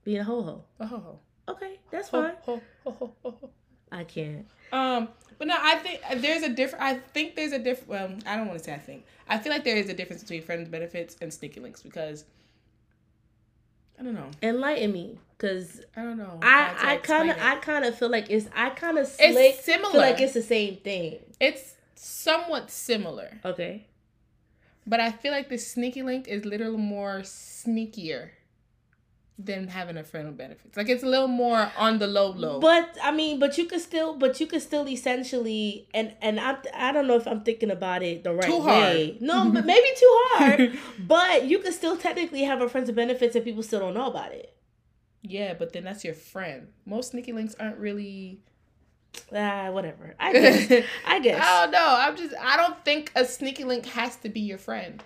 Being 0.03 0.19
a 0.19 0.23
ho 0.23 0.41
ho. 0.41 0.63
A 0.79 0.85
ho 0.85 0.97
ho. 0.97 1.19
Okay, 1.47 1.79
that's 1.91 2.09
ho, 2.09 2.21
fine. 2.21 2.33
Ho, 2.43 2.61
ho, 2.83 2.91
ho, 2.91 3.13
ho, 3.23 3.37
ho. 3.41 3.49
I 3.91 4.03
can't. 4.03 4.45
Um, 4.71 5.09
but 5.37 5.47
no, 5.47 5.55
I 5.57 5.75
think 5.75 6.01
there's 6.21 6.43
a 6.43 6.49
different. 6.49 6.83
I 6.83 6.95
think 6.95 7.35
there's 7.35 7.53
a 7.53 7.59
different. 7.59 7.89
Well, 7.89 8.15
I 8.25 8.35
don't 8.35 8.47
want 8.47 8.59
to 8.59 8.65
say 8.65 8.73
I 8.73 8.79
think. 8.79 9.05
I 9.27 9.37
feel 9.37 9.51
like 9.51 9.63
there 9.63 9.77
is 9.77 9.89
a 9.89 9.93
difference 9.93 10.21
between 10.21 10.41
friends 10.41 10.69
benefits 10.69 11.15
and 11.21 11.33
sneaky 11.33 11.59
links 11.59 11.81
because 11.81 12.25
I 13.99 14.03
don't 14.03 14.13
know. 14.13 14.29
Enlighten 14.43 14.91
me, 14.91 15.17
cause 15.37 15.81
I 15.95 16.01
don't 16.01 16.17
know. 16.17 16.39
I 16.41 16.93
I 16.93 16.97
kind 16.97 17.29
of 17.29 17.37
I 17.39 17.55
kind 17.57 17.85
of 17.85 17.97
feel 17.97 18.09
like 18.09 18.29
it's 18.29 18.47
I 18.55 18.69
kind 18.71 18.97
of 18.97 19.13
it's 19.19 19.63
similar. 19.63 19.91
Feel 19.91 20.01
like 20.01 20.19
it's 20.19 20.33
the 20.33 20.43
same 20.43 20.77
thing. 20.77 21.19
It's 21.39 21.75
somewhat 21.95 22.69
similar. 22.69 23.29
Okay. 23.43 23.87
But 24.87 24.99
I 24.99 25.11
feel 25.11 25.31
like 25.31 25.49
the 25.49 25.57
sneaky 25.57 26.03
link 26.03 26.27
is 26.27 26.45
little 26.45 26.77
more 26.77 27.21
sneakier 27.21 28.29
than 29.37 29.67
having 29.67 29.97
a 29.97 30.03
friend 30.03 30.27
with 30.27 30.37
benefits. 30.37 30.77
Like 30.77 30.87
it's 30.87 31.03
a 31.03 31.07
little 31.07 31.27
more 31.27 31.71
on 31.77 31.99
the 31.99 32.07
low 32.07 32.31
low. 32.31 32.59
But 32.59 32.97
I 33.03 33.11
mean, 33.11 33.39
but 33.39 33.57
you 33.57 33.65
could 33.65 33.81
still, 33.81 34.15
but 34.15 34.39
you 34.39 34.47
could 34.47 34.61
still 34.61 34.87
essentially, 34.87 35.87
and 35.93 36.13
and 36.21 36.39
I 36.39 36.57
I 36.73 36.91
don't 36.91 37.07
know 37.07 37.15
if 37.15 37.27
I'm 37.27 37.41
thinking 37.43 37.71
about 37.71 38.03
it 38.03 38.23
the 38.23 38.33
right 38.33 38.45
too 38.45 38.59
way. 38.59 39.17
No, 39.19 39.49
but 39.53 39.65
maybe 39.65 39.87
too 39.97 40.19
hard. 40.33 40.77
but 40.99 41.45
you 41.45 41.59
could 41.59 41.73
still 41.73 41.97
technically 41.97 42.43
have 42.43 42.61
a 42.61 42.69
friend 42.69 42.87
with 42.87 42.95
benefits 42.95 43.35
and 43.35 43.43
people 43.43 43.63
still 43.63 43.79
don't 43.79 43.93
know 43.93 44.07
about 44.07 44.31
it. 44.31 44.55
Yeah, 45.21 45.55
but 45.55 45.73
then 45.73 45.83
that's 45.83 46.05
your 46.05 46.13
friend. 46.13 46.67
Most 46.85 47.11
sneaky 47.11 47.33
links 47.33 47.55
aren't 47.59 47.77
really 47.77 48.39
Ah, 49.33 49.67
uh, 49.67 49.71
whatever. 49.71 50.15
I 50.19 50.33
guess. 50.33 50.71
I 51.05 51.19
guess. 51.19 51.43
I 51.43 51.61
don't 51.61 51.71
know. 51.71 51.95
I'm 51.99 52.15
just. 52.15 52.35
I 52.39 52.57
don't 52.57 52.83
think 52.85 53.11
a 53.15 53.25
sneaky 53.25 53.63
link 53.63 53.85
has 53.87 54.15
to 54.17 54.29
be 54.29 54.41
your 54.41 54.57
friend. 54.57 55.03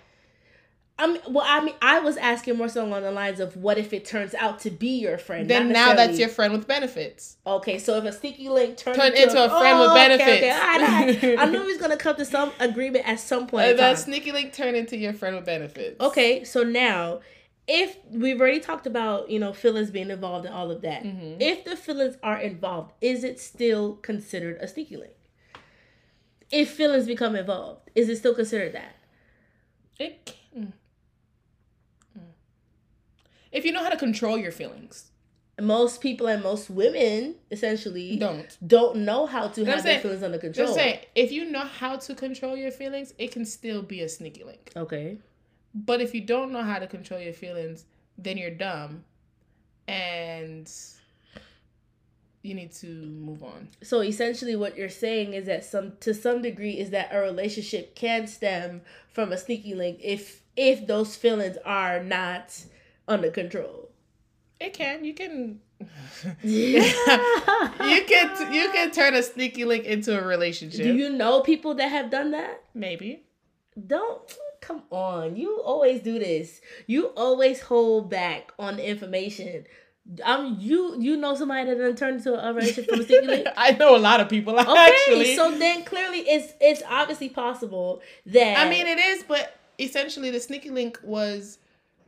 I 1.00 1.06
mean, 1.06 1.22
well, 1.28 1.46
I 1.48 1.64
mean, 1.64 1.74
I 1.80 2.00
was 2.00 2.18
asking 2.18 2.58
more 2.58 2.68
so 2.68 2.84
along 2.84 3.02
the 3.02 3.10
lines 3.10 3.40
of 3.40 3.56
what 3.56 3.78
if 3.78 3.94
it 3.94 4.04
turns 4.04 4.34
out 4.34 4.58
to 4.60 4.70
be 4.70 4.98
your 4.98 5.16
friend? 5.16 5.48
Then 5.48 5.70
now 5.70 5.94
that's 5.94 6.18
your 6.18 6.28
friend 6.28 6.52
with 6.52 6.66
benefits. 6.66 7.38
Okay, 7.46 7.78
so 7.78 7.96
if 7.96 8.04
a 8.04 8.12
sneaky 8.12 8.50
link 8.50 8.76
turns 8.76 8.98
Turn 8.98 9.14
into, 9.14 9.42
a, 9.42 9.48
friend 9.48 9.78
oh, 9.78 9.86
with 9.86 9.94
benefits, 9.94 10.28
okay, 10.28 10.50
okay. 10.50 11.36
I, 11.36 11.38
I, 11.40 11.42
I 11.42 11.50
knew 11.50 11.62
was 11.64 11.78
gonna 11.78 11.96
come 11.96 12.16
to 12.16 12.24
some 12.26 12.52
agreement 12.60 13.08
at 13.08 13.18
some 13.18 13.46
point. 13.46 13.70
Uh, 13.70 13.72
that 13.74 13.98
sneaky 13.98 14.30
link 14.30 14.52
turn 14.52 14.74
into 14.74 14.98
your 14.98 15.14
friend 15.14 15.36
with 15.36 15.46
benefits. 15.46 15.98
Okay, 16.00 16.44
so 16.44 16.62
now 16.62 17.20
if 17.72 17.96
we've 18.10 18.40
already 18.40 18.58
talked 18.60 18.86
about 18.86 19.30
you 19.30 19.38
know 19.38 19.52
feelings 19.52 19.90
being 19.92 20.10
involved 20.10 20.44
and 20.44 20.54
all 20.54 20.70
of 20.72 20.80
that, 20.82 21.04
Mhm. 21.04 21.36
if 21.40 21.64
the 21.64 21.76
feelings 21.76 22.16
are 22.22 22.38
involved, 22.38 22.92
is 23.00 23.22
it 23.24 23.38
still 23.38 23.94
considered 23.96 24.58
a 24.60 24.66
sneaky 24.66 24.96
link? 24.96 25.14
If 26.50 26.70
feelings 26.72 27.06
become 27.06 27.36
involved, 27.36 27.90
is 27.94 28.08
it 28.08 28.16
still 28.16 28.34
considered 28.34 28.72
that? 28.72 28.96
It 30.00 30.24
can. 30.26 30.72
mm. 32.16 32.18
Mm. 32.18 32.22
If 33.52 33.64
you 33.64 33.70
know 33.72 33.82
how 33.84 33.90
to 33.90 33.96
control 33.96 34.36
your 34.36 34.52
feelings, 34.52 35.06
Most 35.60 36.00
people 36.00 36.26
and 36.26 36.42
most 36.42 36.70
women 36.70 37.34
essentially 37.50 38.16
don't. 38.16 38.56
don't 38.66 38.96
know 39.08 39.26
how 39.26 39.46
to 39.48 39.64
have 39.66 39.82
their 39.84 40.00
feelings 40.00 40.22
under 40.22 40.38
control. 40.38 40.66
Just 40.68 40.74
saying, 40.74 41.00
if 41.14 41.30
you 41.30 41.44
know 41.44 41.66
how 41.80 41.96
to 41.96 42.14
control 42.14 42.56
your 42.56 42.70
feelings, 42.70 43.12
it 43.18 43.30
can 43.30 43.44
still 43.44 43.82
be 43.82 44.00
a 44.00 44.08
sneaky 44.08 44.42
link. 44.42 44.72
Okay. 44.74 45.18
But 45.74 46.00
if 46.00 46.14
you 46.14 46.20
don't 46.20 46.52
know 46.52 46.62
how 46.62 46.78
to 46.78 46.86
control 46.86 47.20
your 47.20 47.32
feelings, 47.32 47.84
then 48.18 48.36
you're 48.36 48.50
dumb 48.50 49.04
and 49.86 50.70
you 52.42 52.54
need 52.54 52.72
to 52.72 52.86
move 52.86 53.42
on. 53.42 53.68
So 53.82 54.00
essentially 54.02 54.56
what 54.56 54.76
you're 54.76 54.88
saying 54.88 55.34
is 55.34 55.46
that 55.46 55.64
some 55.64 55.92
to 56.00 56.14
some 56.14 56.42
degree 56.42 56.78
is 56.78 56.90
that 56.90 57.10
a 57.12 57.20
relationship 57.20 57.94
can 57.94 58.26
stem 58.26 58.82
from 59.12 59.32
a 59.32 59.38
sneaky 59.38 59.74
link 59.74 60.00
if 60.02 60.42
if 60.56 60.86
those 60.86 61.16
feelings 61.16 61.56
are 61.64 62.02
not 62.02 62.64
under 63.06 63.30
control. 63.30 63.90
It 64.58 64.74
can. 64.74 65.04
You 65.04 65.14
can. 65.14 65.60
Yeah. 66.42 66.82
you 67.86 68.04
can. 68.04 68.52
You 68.52 68.70
can 68.72 68.90
turn 68.90 69.14
a 69.14 69.22
sneaky 69.22 69.64
link 69.64 69.84
into 69.84 70.18
a 70.18 70.24
relationship. 70.24 70.82
Do 70.82 70.94
you 70.94 71.10
know 71.10 71.40
people 71.40 71.74
that 71.74 71.88
have 71.88 72.10
done 72.10 72.32
that? 72.32 72.62
Maybe. 72.74 73.24
Don't 73.86 74.22
come 74.60 74.82
on. 74.90 75.36
You 75.36 75.60
always 75.64 76.00
do 76.02 76.18
this. 76.18 76.60
You 76.86 77.06
always 77.16 77.60
hold 77.60 78.10
back 78.10 78.52
on 78.58 78.76
the 78.76 78.88
information. 78.88 79.64
Um, 80.24 80.56
you 80.58 81.00
you 81.00 81.16
know 81.16 81.34
somebody 81.34 81.66
that 81.68 81.78
done 81.78 81.94
turned 81.94 82.16
into 82.16 82.32
a 82.34 82.52
relationship 82.52 82.88
from 82.90 83.00
a 83.00 83.04
sneaky 83.04 83.26
link. 83.26 83.46
I 83.56 83.72
know 83.72 83.94
a 83.96 83.98
lot 83.98 84.20
of 84.20 84.28
people 84.28 84.58
Okay, 84.58 84.70
actually. 84.76 85.36
so 85.36 85.56
then 85.56 85.84
clearly 85.84 86.20
it's 86.20 86.52
it's 86.60 86.82
obviously 86.88 87.28
possible 87.28 88.00
that 88.26 88.58
I 88.58 88.68
mean, 88.68 88.86
it 88.86 88.98
is, 88.98 89.22
but 89.22 89.56
essentially, 89.78 90.30
the 90.30 90.40
sneaky 90.40 90.70
link 90.70 90.98
was 91.02 91.58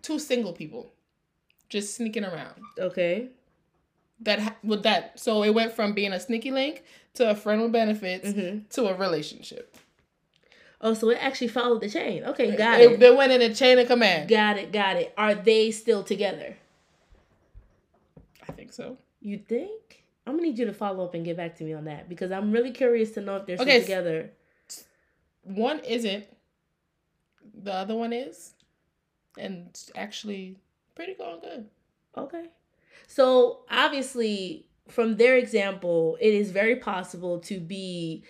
two 0.00 0.18
single 0.18 0.52
people 0.52 0.92
just 1.68 1.94
sneaking 1.94 2.24
around. 2.24 2.60
okay. 2.78 3.28
That 4.20 4.56
with 4.64 4.84
that, 4.84 5.18
so 5.18 5.42
it 5.42 5.50
went 5.52 5.72
from 5.72 5.94
being 5.94 6.12
a 6.12 6.20
sneaky 6.20 6.50
link 6.52 6.84
to 7.14 7.30
a 7.30 7.34
friend 7.34 7.60
with 7.62 7.72
benefits 7.72 8.28
Mhm. 8.30 8.68
to 8.70 8.86
a 8.88 8.94
relationship. 8.96 9.76
Oh, 10.84 10.94
so 10.94 11.10
it 11.10 11.18
actually 11.20 11.48
followed 11.48 11.80
the 11.80 11.88
chain. 11.88 12.24
Okay, 12.24 12.56
got 12.56 12.80
It- 12.80 12.92
it. 12.92 13.00
They 13.00 13.10
went 13.14 13.30
in 13.32 13.40
a 13.40 13.54
chain 13.54 13.78
of 13.78 13.86
command. 13.86 14.28
Got 14.28 14.58
it, 14.58 14.72
got 14.72 14.96
it. 14.96 15.12
Are 15.16 15.34
they 15.34 15.70
still 15.70 16.02
together? 16.02 16.56
I 18.48 18.52
think 18.52 18.72
so. 18.72 18.98
You 19.20 19.38
think? 19.38 20.04
I'm 20.26 20.34
gonna 20.36 20.48
need 20.48 20.58
you 20.58 20.66
to 20.66 20.72
follow 20.74 21.04
up 21.04 21.14
and 21.14 21.24
get 21.24 21.36
back 21.36 21.56
to 21.56 21.64
me 21.64 21.72
on 21.72 21.84
that 21.84 22.08
because 22.08 22.30
I'm 22.32 22.52
really 22.52 22.70
curious 22.72 23.12
to 23.12 23.20
know 23.20 23.36
if 23.36 23.46
they're 23.46 23.56
Okay, 23.56 23.82
still 23.82 23.98
together. 24.02 24.30
One 25.44 25.80
isn't. 25.80 26.24
The 27.62 27.72
other 27.72 27.94
one 27.96 28.12
is, 28.12 28.54
and 29.38 29.66
it's 29.68 29.90
actually 29.94 30.56
pretty 30.94 31.14
going 31.14 31.40
good. 31.40 31.68
Okay. 32.16 32.46
So 33.08 33.64
obviously, 33.70 34.66
from 34.88 35.16
their 35.16 35.36
example, 35.36 36.16
it 36.20 36.32
is 36.34 36.50
very 36.50 36.76
possible 36.76 37.38
to 37.40 37.58
be 37.60 38.24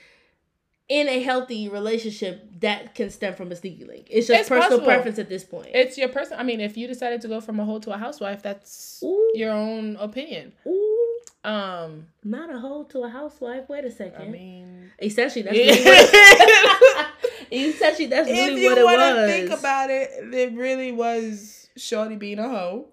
in 0.98 1.08
a 1.08 1.20
healthy 1.22 1.68
relationship 1.68 2.34
that 2.60 2.94
can 2.94 3.08
stem 3.10 3.34
from 3.34 3.50
a 3.50 3.56
sneaky 3.56 3.84
link. 3.92 4.06
It's 4.10 4.26
just 4.28 4.40
It's 4.40 4.48
personal 4.48 4.78
possible. 4.80 4.86
preference 4.86 5.18
at 5.18 5.28
this 5.28 5.42
point. 5.44 5.68
It's 5.72 5.96
your 5.96 6.08
person. 6.10 6.34
I 6.38 6.42
mean, 6.42 6.60
if 6.60 6.76
you 6.76 6.86
decided 6.86 7.20
to 7.22 7.28
go 7.28 7.40
from 7.40 7.58
a 7.60 7.64
hoe 7.64 7.78
to 7.86 7.90
a 7.92 7.96
housewife, 7.96 8.42
that's 8.42 9.00
Ooh, 9.02 9.30
your 9.34 9.52
own 9.52 9.96
opinion. 9.96 10.52
ooh, 10.66 10.98
Um, 11.44 12.06
not 12.24 12.54
a 12.54 12.58
hoe 12.58 12.84
to 12.92 12.98
a 13.04 13.08
housewife. 13.08 13.68
Wait 13.68 13.84
a 13.84 13.90
second. 13.90 14.22
I 14.22 14.28
mean, 14.28 14.90
essentially, 15.00 15.42
that's 15.42 15.56
Yeah. 15.56 15.72
really 15.72 15.84
what 15.84 17.06
essentially 17.52 18.08
that's 18.08 18.28
really 18.28 18.64
what 18.66 18.78
it 18.78 18.84
was. 18.84 18.92
If 18.94 19.00
you 19.00 19.14
wanna 19.14 19.26
think 19.26 19.50
about 19.58 19.90
it, 19.90 20.10
it 20.34 20.52
really 20.54 20.92
was 20.92 21.68
Shorty 21.76 22.16
being 22.16 22.38
a 22.38 22.48
hoe. 22.48 22.88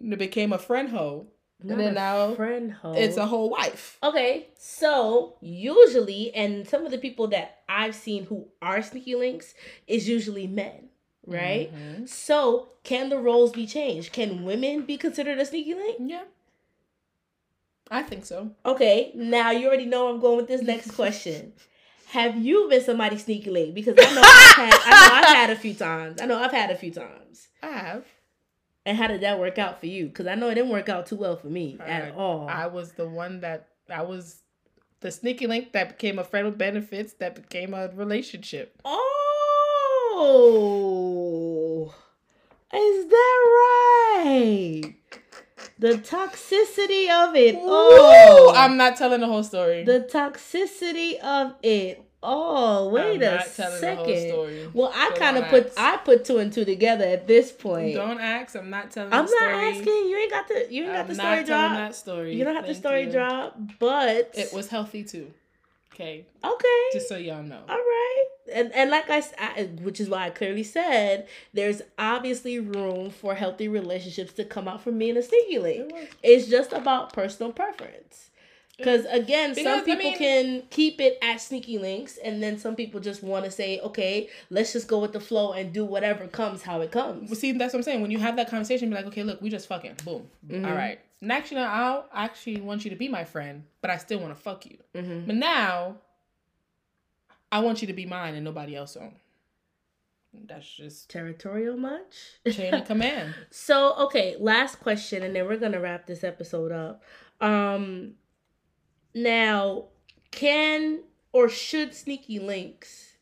It 0.00 0.18
became 0.18 0.52
a 0.52 0.58
friend 0.58 0.88
hoe. 0.88 1.26
Not 1.64 1.78
then 1.78 1.88
a 1.88 1.92
now 1.92 2.34
friend. 2.34 2.74
It's 2.84 3.16
a 3.16 3.26
whole 3.26 3.50
wife. 3.50 3.98
Okay, 4.02 4.48
so 4.58 5.36
usually, 5.40 6.34
and 6.34 6.66
some 6.68 6.84
of 6.84 6.90
the 6.90 6.98
people 6.98 7.28
that 7.28 7.60
I've 7.68 7.94
seen 7.94 8.26
who 8.26 8.48
are 8.60 8.82
sneaky 8.82 9.14
links 9.14 9.54
is 9.86 10.08
usually 10.08 10.46
men, 10.46 10.88
right? 11.26 11.72
Mhm. 11.74 12.08
So, 12.08 12.68
can 12.84 13.08
the 13.08 13.18
roles 13.18 13.52
be 13.52 13.66
changed? 13.66 14.12
Can 14.12 14.44
women 14.44 14.82
be 14.82 14.96
considered 14.96 15.38
a 15.38 15.44
sneaky 15.46 15.74
link? 15.74 15.96
Yeah. 16.00 16.24
I 17.90 18.02
think 18.02 18.24
so. 18.24 18.50
Okay, 18.64 19.12
now 19.14 19.50
you 19.50 19.66
already 19.66 19.84
know 19.86 20.08
I'm 20.08 20.20
going 20.20 20.36
with 20.38 20.48
this 20.48 20.62
next 20.62 20.90
question. 20.96 21.52
Have 22.08 22.36
you 22.36 22.68
been 22.68 22.82
somebody 22.82 23.16
sneaky 23.18 23.50
link? 23.50 23.74
Because 23.74 23.94
I 23.98 24.14
know 24.14 24.22
I've 24.22 24.56
had, 24.56 24.74
I 24.84 24.90
know 24.90 25.14
I've 25.14 25.34
had 25.36 25.50
a 25.50 25.56
few 25.56 25.74
times. 25.74 26.20
I 26.20 26.26
know 26.26 26.38
I've 26.38 26.52
had 26.52 26.70
a 26.70 26.76
few 26.76 26.90
times. 26.90 27.48
I 27.62 27.68
have. 27.68 28.04
And 28.84 28.98
how 28.98 29.06
did 29.06 29.20
that 29.20 29.38
work 29.38 29.58
out 29.58 29.78
for 29.78 29.86
you? 29.86 30.06
Because 30.06 30.26
I 30.26 30.34
know 30.34 30.48
it 30.48 30.56
didn't 30.56 30.70
work 30.70 30.88
out 30.88 31.06
too 31.06 31.14
well 31.16 31.36
for 31.36 31.46
me 31.46 31.78
at 31.80 32.14
all. 32.14 32.48
I 32.48 32.66
was 32.66 32.92
the 32.92 33.08
one 33.08 33.40
that 33.40 33.68
I 33.88 34.02
was 34.02 34.40
the 35.00 35.10
sneaky 35.12 35.46
link 35.46 35.72
that 35.72 35.88
became 35.90 36.18
a 36.18 36.24
friend 36.24 36.46
with 36.46 36.58
benefits 36.58 37.12
that 37.14 37.34
became 37.34 37.74
a 37.74 37.88
relationship. 37.94 38.80
Oh, 38.84 39.02
is 42.74 43.06
that 43.08 44.24
right? 44.24 44.94
The 45.78 45.94
toxicity 45.98 47.10
of 47.10 47.34
it. 47.36 47.56
Oh, 47.58 48.50
Ooh, 48.52 48.54
I'm 48.56 48.76
not 48.76 48.96
telling 48.96 49.20
the 49.20 49.26
whole 49.26 49.42
story. 49.42 49.84
the 49.84 50.00
toxicity 50.00 51.18
of 51.20 51.54
it. 51.62 52.04
Oh, 52.24 52.88
wait 52.90 53.16
I'm 53.16 53.22
a 53.22 53.36
the 53.38 53.42
second. 53.42 54.28
story. 54.28 54.68
Well, 54.72 54.92
I 54.94 55.10
So 55.12 55.16
kind 55.16 55.36
of 55.38 55.48
put 55.48 55.66
ask. 55.66 55.74
I 55.76 55.96
put 55.96 56.24
two 56.24 56.38
and 56.38 56.52
two 56.52 56.64
together 56.64 57.04
at 57.04 57.26
this 57.26 57.50
point. 57.50 57.94
Don't 57.94 58.20
ask. 58.20 58.54
I'm 58.54 58.70
not 58.70 58.92
telling. 58.92 59.12
I'm 59.12 59.26
the 59.26 59.36
not 59.40 59.50
asking. 59.50 59.86
You 60.08 60.16
ain't 60.18 60.30
got 60.30 60.46
the 60.46 60.66
you 60.70 60.84
ain't 60.84 60.92
got 60.92 61.00
I'm 61.00 61.08
the 61.08 61.14
not 61.14 61.24
story 61.24 61.44
drop. 61.44 61.72
that 61.72 61.94
story. 61.96 62.34
You 62.36 62.44
don't 62.44 62.54
have 62.54 62.66
the 62.68 62.74
story 62.76 63.04
you. 63.06 63.10
drop, 63.10 63.58
but 63.80 64.30
It 64.34 64.52
was 64.52 64.68
healthy 64.68 65.02
too. 65.02 65.32
Okay, 65.94 66.24
okay. 66.44 66.82
just 66.92 67.08
so 67.08 67.16
y'all 67.16 67.42
know. 67.42 67.60
All 67.68 67.76
right. 67.76 68.24
And 68.52 68.72
and 68.72 68.90
like 68.90 69.08
I, 69.08 69.22
I- 69.38 69.70
which 69.82 70.00
is 70.00 70.08
why 70.08 70.26
I 70.26 70.30
clearly 70.30 70.62
said 70.64 71.28
there's 71.54 71.80
obviously 71.98 72.58
room 72.58 73.10
for 73.10 73.34
healthy 73.34 73.68
relationships 73.68 74.32
to 74.34 74.44
come 74.44 74.66
out 74.68 74.82
from 74.82 74.98
being 74.98 75.16
a. 75.16 75.22
It. 75.88 76.10
It's 76.22 76.48
just 76.48 76.72
about 76.72 77.12
personal 77.12 77.52
preference. 77.52 78.30
Because 78.78 79.04
again, 79.10 79.50
Because, 79.50 79.64
some 79.64 79.84
people 79.84 80.10
mean- 80.10 80.18
can 80.18 80.62
keep 80.70 81.00
it 81.00 81.18
at 81.22 81.40
sneaky 81.40 81.78
links, 81.78 82.16
and 82.16 82.42
then 82.42 82.58
some 82.58 82.74
people 82.74 83.00
just 83.00 83.22
want 83.22 83.44
to 83.44 83.50
say, 83.50 83.78
okay, 83.80 84.28
let's 84.50 84.72
just 84.72 84.88
go 84.88 84.98
with 84.98 85.12
the 85.12 85.20
flow 85.20 85.52
and 85.52 85.72
do 85.72 85.84
whatever 85.84 86.26
comes 86.26 86.62
how 86.62 86.80
it 86.80 86.92
Well, 86.94 87.12
comes. 87.12 87.38
see, 87.38 87.52
that's 87.52 87.74
what 87.74 87.78
I'm 87.80 87.82
saying. 87.84 88.00
When 88.02 88.10
you 88.10 88.18
have 88.18 88.36
that 88.36 88.48
conversation, 88.48 88.88
be 88.88 88.96
like, 88.96 89.06
okay, 89.06 89.22
look, 89.22 89.40
we 89.42 89.50
just 89.50 89.68
fucking 89.68 89.96
boom. 90.04 90.28
Mhm. 90.48 90.66
All 90.66 90.74
right. 90.74 90.98
Next, 91.20 91.50
you 91.52 91.56
know, 91.58 91.64
I'll 91.64 92.06
actually 92.12 92.60
want 92.60 92.84
you 92.84 92.90
to 92.90 92.96
be 92.96 93.08
my 93.08 93.24
friend, 93.24 93.64
but 93.82 93.90
I 93.90 93.98
still 93.98 94.18
want 94.18 94.34
to 94.34 94.40
fuck 94.42 94.66
you. 94.66 94.78
hmm 94.94 95.26
But 95.26 95.36
now, 95.36 95.96
I 97.52 97.60
want 97.60 97.82
you 97.82 97.86
to 97.88 97.92
be 97.92 98.06
mine 98.06 98.34
and 98.34 98.44
nobody 98.44 98.74
else 98.74 98.96
on. 98.96 99.14
That's 100.46 100.66
just 100.66 101.10
Territorial 101.10 101.76
much? 101.76 102.40
chain 102.50 102.72
of 102.74 102.86
command. 102.86 103.34
So, 103.50 103.94
okay, 104.06 104.34
last 104.40 104.80
question, 104.80 105.22
and 105.22 105.36
then 105.36 105.46
we're 105.46 105.58
gonna 105.58 105.78
wrap 105.78 106.06
this 106.06 106.24
episode 106.24 106.72
up. 106.72 107.02
Um, 107.40 108.14
now, 109.14 109.84
can 110.30 111.00
or 111.32 111.48
should 111.48 111.94
sneaky 111.94 112.38
links 112.38 113.16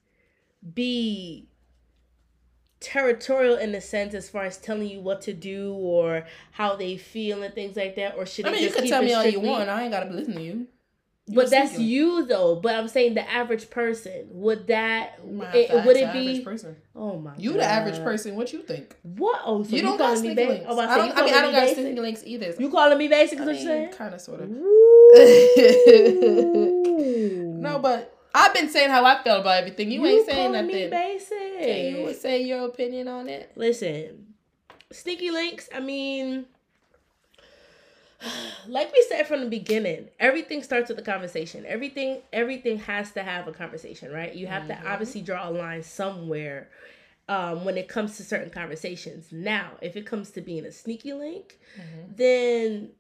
be 0.75 1.49
territorial 2.81 3.57
in 3.57 3.73
the 3.73 3.81
sense 3.81 4.15
as 4.15 4.29
far 4.29 4.45
as 4.45 4.57
telling 4.57 4.89
you 4.89 5.01
what 5.01 5.21
to 5.23 5.33
do 5.33 5.75
or 5.75 6.25
how 6.53 6.77
they 6.77 6.97
feel 6.97 7.43
and 7.43 7.55
things 7.55 7.77
like 7.77 7.97
that, 7.97 8.17
or 8.17 8.25
should 8.27 8.47
I 8.47 8.49
it 8.49 8.53
mean, 8.53 8.63
you 8.63 8.69
just 8.69 8.79
can 8.81 8.89
tell 8.89 9.03
me 9.03 9.13
all 9.13 9.25
you 9.25 9.41
want. 9.41 9.69
I 9.69 9.83
ain't 9.83 9.93
got 9.93 10.05
to 10.05 10.11
listen 10.11 10.35
to 10.35 10.43
you. 10.43 10.67
But 11.35 11.51
that's 11.51 11.79
you 11.79 12.27
though. 12.27 12.57
But 12.57 12.75
I'm 12.75 12.89
saying 12.89 13.15
the 13.15 13.29
average 13.31 13.71
person 13.71 14.27
would 14.31 14.67
that 14.69 15.31
might 15.31 15.55
it, 15.55 15.71
to 15.71 15.83
would 15.87 15.97
the 15.97 16.09
it 16.09 16.13
be? 16.13 16.31
average 16.31 16.45
person. 16.45 16.77
Oh 16.95 17.19
my! 17.19 17.33
You 17.37 17.55
the 17.55 17.65
average 17.65 18.03
person. 18.03 18.37
What 18.37 18.53
you 18.53 18.63
think? 18.63 18.97
What? 19.03 19.41
Oh, 19.45 19.63
so 19.63 19.71
you 19.71 19.77
you, 19.77 19.83
don't 19.83 19.99
got 19.99 20.15
me 20.15 20.19
sneaky 20.19 20.47
links. 20.47 20.67
Oh, 20.69 20.79
I, 20.79 20.87
I, 20.87 20.99
don't, 20.99 21.17
I 21.17 21.25
mean, 21.25 21.35
I 21.35 21.43
don't 21.43 21.53
got 21.53 21.69
sneaky 21.69 22.01
links 22.01 22.23
either. 22.25 22.55
You 22.59 22.71
calling 22.71 22.99
me 22.99 23.09
basic? 23.09 23.39
Is 23.39 23.43
I 23.43 23.47
what 23.47 23.57
you 23.57 23.67
saying? 23.67 23.93
kind 23.93 24.15
of, 24.15 24.21
sort 24.21 24.41
of. 24.41 24.51
No, 27.61 27.79
but 27.79 28.17
I've 28.35 28.55
been 28.55 28.71
saying 28.71 28.91
how 28.91 29.05
I 29.05 29.23
felt 29.23 29.43
about 29.43 29.59
everything. 29.59 29.91
You, 29.91 30.01
you 30.01 30.07
ain't 30.07 30.27
saying 30.27 30.53
nothing. 30.53 30.67
Me 30.69 30.89
basic. 30.89 31.59
Can 31.59 31.97
you 31.97 32.15
say 32.15 32.43
your 32.43 32.65
opinion 32.67 33.09
on 33.09 33.29
it? 33.29 33.53
Listen, 33.55 34.35
sneaky 34.91 35.31
links. 35.31 35.69
I 35.75 35.81
mean, 35.81 36.47
like 38.69 38.93
we 38.93 39.05
said 39.09 39.27
from 39.27 39.41
the 39.41 39.49
beginning, 39.49 40.09
everything 40.19 40.63
starts 40.63 40.89
with 40.89 40.99
a 40.99 41.03
conversation. 41.03 41.65
Everything, 41.67 42.23
everything 42.33 42.79
has 42.79 43.13
to 43.13 43.23
have 43.23 43.49
a 43.49 43.53
conversation, 43.53 44.13
right? 44.13 44.35
You 44.35 44.47
have 44.47 44.65
mm-hmm. 44.65 44.83
to 44.83 44.91
obviously 44.91 45.23
draw 45.23 45.49
a 45.49 45.51
line 45.51 45.83
somewhere 45.83 46.69
um, 47.29 47.65
when 47.65 47.79
it 47.79 47.89
comes 47.89 48.17
to 48.17 48.25
certain 48.25 48.51
conversations. 48.51 49.29
Now, 49.31 49.73
if 49.81 49.97
it 49.97 50.07
comes 50.07 50.31
to 50.33 50.41
being 50.41 50.67
a 50.67 50.73
sneaky 50.73 51.13
link, 51.13 51.59
mm-hmm. 51.79 52.15
then 52.17 52.91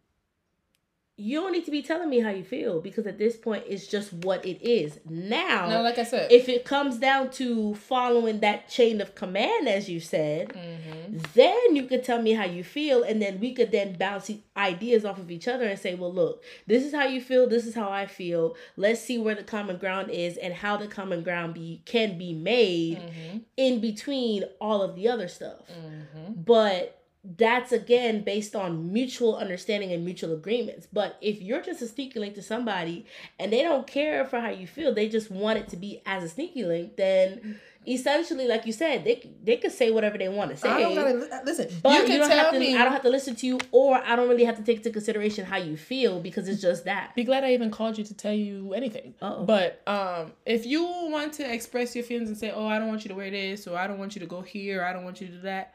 you 1.21 1.41
don't 1.41 1.53
need 1.53 1.67
to 1.67 1.71
be 1.71 1.83
telling 1.83 2.09
me 2.09 2.21
how 2.21 2.31
you 2.31 2.43
feel 2.43 2.81
because 2.81 3.07
at 3.07 3.19
this 3.19 3.37
point 3.37 3.65
it's 3.69 3.87
just 3.87 4.13
what 4.13 4.45
it 4.47 4.63
is. 4.63 4.99
Now, 5.09 5.69
no, 5.69 5.83
like 5.83 5.99
I 5.99 6.05
said, 6.05 6.33
if 6.33 6.49
it 6.49 6.65
comes 6.65 6.97
down 6.97 7.31
to 7.33 7.75
following 7.75 8.41
that 8.41 8.69
chain 8.69 9.01
of 9.01 9.15
command, 9.15 9.69
as 9.69 9.89
you 9.89 10.01
said, 10.01 10.49
mm-hmm. 10.49 11.19
then 11.35 11.77
you 11.77 11.85
could 11.85 12.03
tell 12.05 12.23
me 12.23 12.33
how 12.33 12.45
you 12.45 12.65
feel, 12.65 13.03
and 13.03 13.21
then 13.21 13.39
we 13.39 13.53
could 13.53 13.71
then 13.71 13.97
bounce 13.99 14.31
ideas 14.57 15.05
off 15.05 15.19
of 15.19 15.31
each 15.31 15.47
other 15.47 15.65
and 15.65 15.79
say, 15.79 15.95
well, 15.95 16.13
look, 16.13 16.43
this 16.67 16.85
is 16.85 16.95
how 16.95 17.05
you 17.05 17.21
feel, 17.21 17.49
this 17.49 17.67
is 17.67 17.75
how 17.75 17.91
I 17.91 18.07
feel. 18.07 18.57
Let's 18.77 19.01
see 19.01 19.19
where 19.19 19.35
the 19.35 19.43
common 19.43 19.77
ground 19.77 20.11
is 20.11 20.37
and 20.39 20.55
how 20.55 20.79
the 20.79 20.87
common 20.87 21.23
ground 21.23 21.55
be 21.55 21.83
can 21.85 22.17
be 22.17 22.33
made 22.33 22.99
mm-hmm. 22.99 23.39
in 23.57 23.81
between 23.81 24.45
all 24.61 24.83
of 24.83 24.97
the 24.97 25.09
other 25.09 25.29
stuff. 25.29 25.69
Mm-hmm. 25.71 26.43
But 26.43 27.00
that's 27.23 27.71
again 27.71 28.23
based 28.25 28.57
on 28.57 28.93
mutual 28.93 29.37
understanding 29.37 29.93
and 29.93 30.05
mutual 30.05 30.33
agreements. 30.33 30.87
But 30.91 31.19
if 31.21 31.43
you're 31.43 31.61
just 31.61 31.83
a 31.83 31.87
sneaky 31.87 32.19
link 32.19 32.35
to 32.37 32.43
somebody 32.43 33.07
and 33.39 33.53
they 33.53 33.63
don't 33.63 33.87
care 33.87 34.25
for 34.25 34.41
how 34.41 34.51
you 34.51 34.67
feel, 34.67 34.95
they 34.95 35.09
just 35.09 35.31
want 35.31 35.59
it 35.59 35.69
to 35.69 35.77
be 35.77 36.01
as 36.07 36.25
a 36.25 36.29
sneaky 36.29 36.65
link, 36.65 36.97
then 36.97 37.61
essentially, 37.87 38.47
like 38.47 38.67
you 38.67 38.73
said, 38.73 39.05
they 39.05 39.31
they 39.43 39.57
could 39.57 39.73
say 39.73 39.91
whatever 39.91 40.19
they 40.19 40.29
want 40.29 40.51
to 40.51 40.57
say. 40.57 40.69
I 40.69 40.81
don't 40.81 40.95
gotta 40.95 41.43
listen. 41.45 41.69
But 41.83 42.09
you, 42.09 42.15
you 42.15 42.19
don't 42.19 42.31
have 42.31 42.53
to. 42.53 42.59
Me. 42.59 42.75
I 42.75 42.85
don't 42.85 42.93
have 42.93 43.03
to 43.03 43.11
listen 43.11 43.37
to 43.37 43.47
you, 43.47 43.59
or 43.71 43.97
I 43.97 44.17
don't 44.17 44.29
really 44.29 44.45
have 44.45 44.57
to 44.57 44.63
take 44.63 44.79
into 44.79 44.91
consideration 44.91 45.45
how 45.45 45.57
you 45.59 45.77
feel 45.77 46.21
because 46.21 46.49
it's 46.49 46.63
just 46.63 46.85
that. 46.85 47.15
Be 47.15 47.25
glad 47.25 47.45
I 47.45 47.53
even 47.53 47.71
called 47.71 47.99
you 47.99 48.05
to 48.05 48.15
tell 48.15 48.33
you 48.33 48.73
anything. 48.73 49.15
Uh-oh. 49.21 49.45
But 49.45 49.83
um, 49.87 50.33
if 50.47 50.67
you 50.67 50.85
want 50.85 51.35
to 51.35 51.53
express 51.53 51.95
your 51.95 52.05
feelings 52.05 52.29
and 52.29 52.39
say, 52.39 52.51
"Oh, 52.51 52.67
I 52.67 52.79
don't 52.79 52.89
want 52.89 53.05
you 53.05 53.09
to 53.09 53.15
wear 53.15 53.31
this," 53.31 53.67
or 53.67 53.77
"I 53.77 53.87
don't 53.87 53.99
want 53.99 54.15
you 54.15 54.21
to 54.21 54.27
go 54.27 54.41
here," 54.41 54.83
or 54.83 54.87
"I 54.87 54.93
don't 54.93 55.05
want 55.05 55.21
you 55.21 55.27
to 55.29 55.33
do 55.35 55.41
that," 55.43 55.75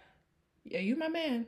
yeah, 0.65 0.79
you 0.79 0.95
my 0.95 1.07
man. 1.07 1.45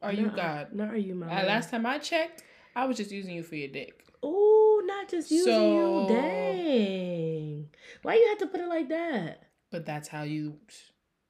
Are 0.00 0.12
you 0.12 0.30
God? 0.34 0.72
Not 0.72 0.90
are 0.90 0.96
you 0.96 1.14
my 1.14 1.26
uh, 1.26 1.34
man? 1.34 1.46
Last 1.46 1.70
time 1.70 1.84
I 1.84 1.98
checked, 1.98 2.42
I 2.74 2.86
was 2.86 2.96
just 2.96 3.10
using 3.10 3.34
you 3.34 3.42
for 3.42 3.56
your 3.56 3.68
dick. 3.68 4.04
Oh, 4.22 4.82
not 4.84 5.08
just 5.08 5.30
using 5.30 5.52
so, 5.52 6.00
you. 6.00 6.06
Dang. 6.08 7.68
Why 8.02 8.14
you 8.14 8.28
have 8.28 8.38
to 8.38 8.46
put 8.46 8.60
it 8.60 8.68
like 8.68 8.88
that? 8.88 9.44
But 9.70 9.84
that's 9.84 10.08
how 10.08 10.22
you. 10.22 10.58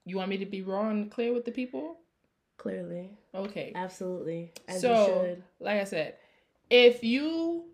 You 0.04 0.16
want 0.16 0.30
me 0.30 0.38
to 0.38 0.46
be 0.46 0.62
raw 0.62 0.88
and 0.88 1.10
clear 1.10 1.32
with 1.32 1.44
the 1.44 1.52
people? 1.52 1.98
Clearly. 2.56 3.10
Okay. 3.34 3.72
Absolutely. 3.74 4.52
As 4.68 4.80
so, 4.80 5.36
like 5.60 5.80
I 5.80 5.84
said, 5.84 6.16
if 6.70 7.02
you 7.04 7.64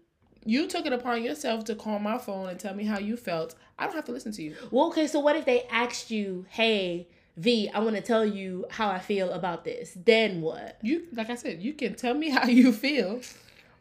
you 0.44 0.66
took 0.66 0.86
it 0.86 0.92
upon 0.92 1.22
yourself 1.22 1.64
to 1.64 1.74
call 1.74 1.98
my 1.98 2.18
phone 2.18 2.48
and 2.48 2.60
tell 2.60 2.74
me 2.74 2.84
how 2.84 2.98
you 2.98 3.16
felt, 3.16 3.54
I 3.78 3.86
don't 3.86 3.94
have 3.94 4.04
to 4.06 4.12
listen 4.12 4.32
to 4.32 4.42
you. 4.42 4.56
Well, 4.70 4.86
okay. 4.88 5.06
So 5.06 5.20
what 5.20 5.36
if 5.36 5.44
they 5.44 5.64
asked 5.70 6.10
you, 6.10 6.46
"Hey"? 6.50 7.08
V, 7.38 7.70
I 7.72 7.78
want 7.78 7.94
to 7.94 8.02
tell 8.02 8.26
you 8.26 8.66
how 8.68 8.90
I 8.90 8.98
feel 8.98 9.30
about 9.30 9.64
this. 9.64 9.96
Then 10.04 10.40
what? 10.40 10.78
You 10.82 11.04
like 11.12 11.30
I 11.30 11.36
said, 11.36 11.62
you 11.62 11.72
can 11.72 11.94
tell 11.94 12.14
me 12.14 12.30
how 12.30 12.46
you 12.46 12.72
feel 12.72 13.20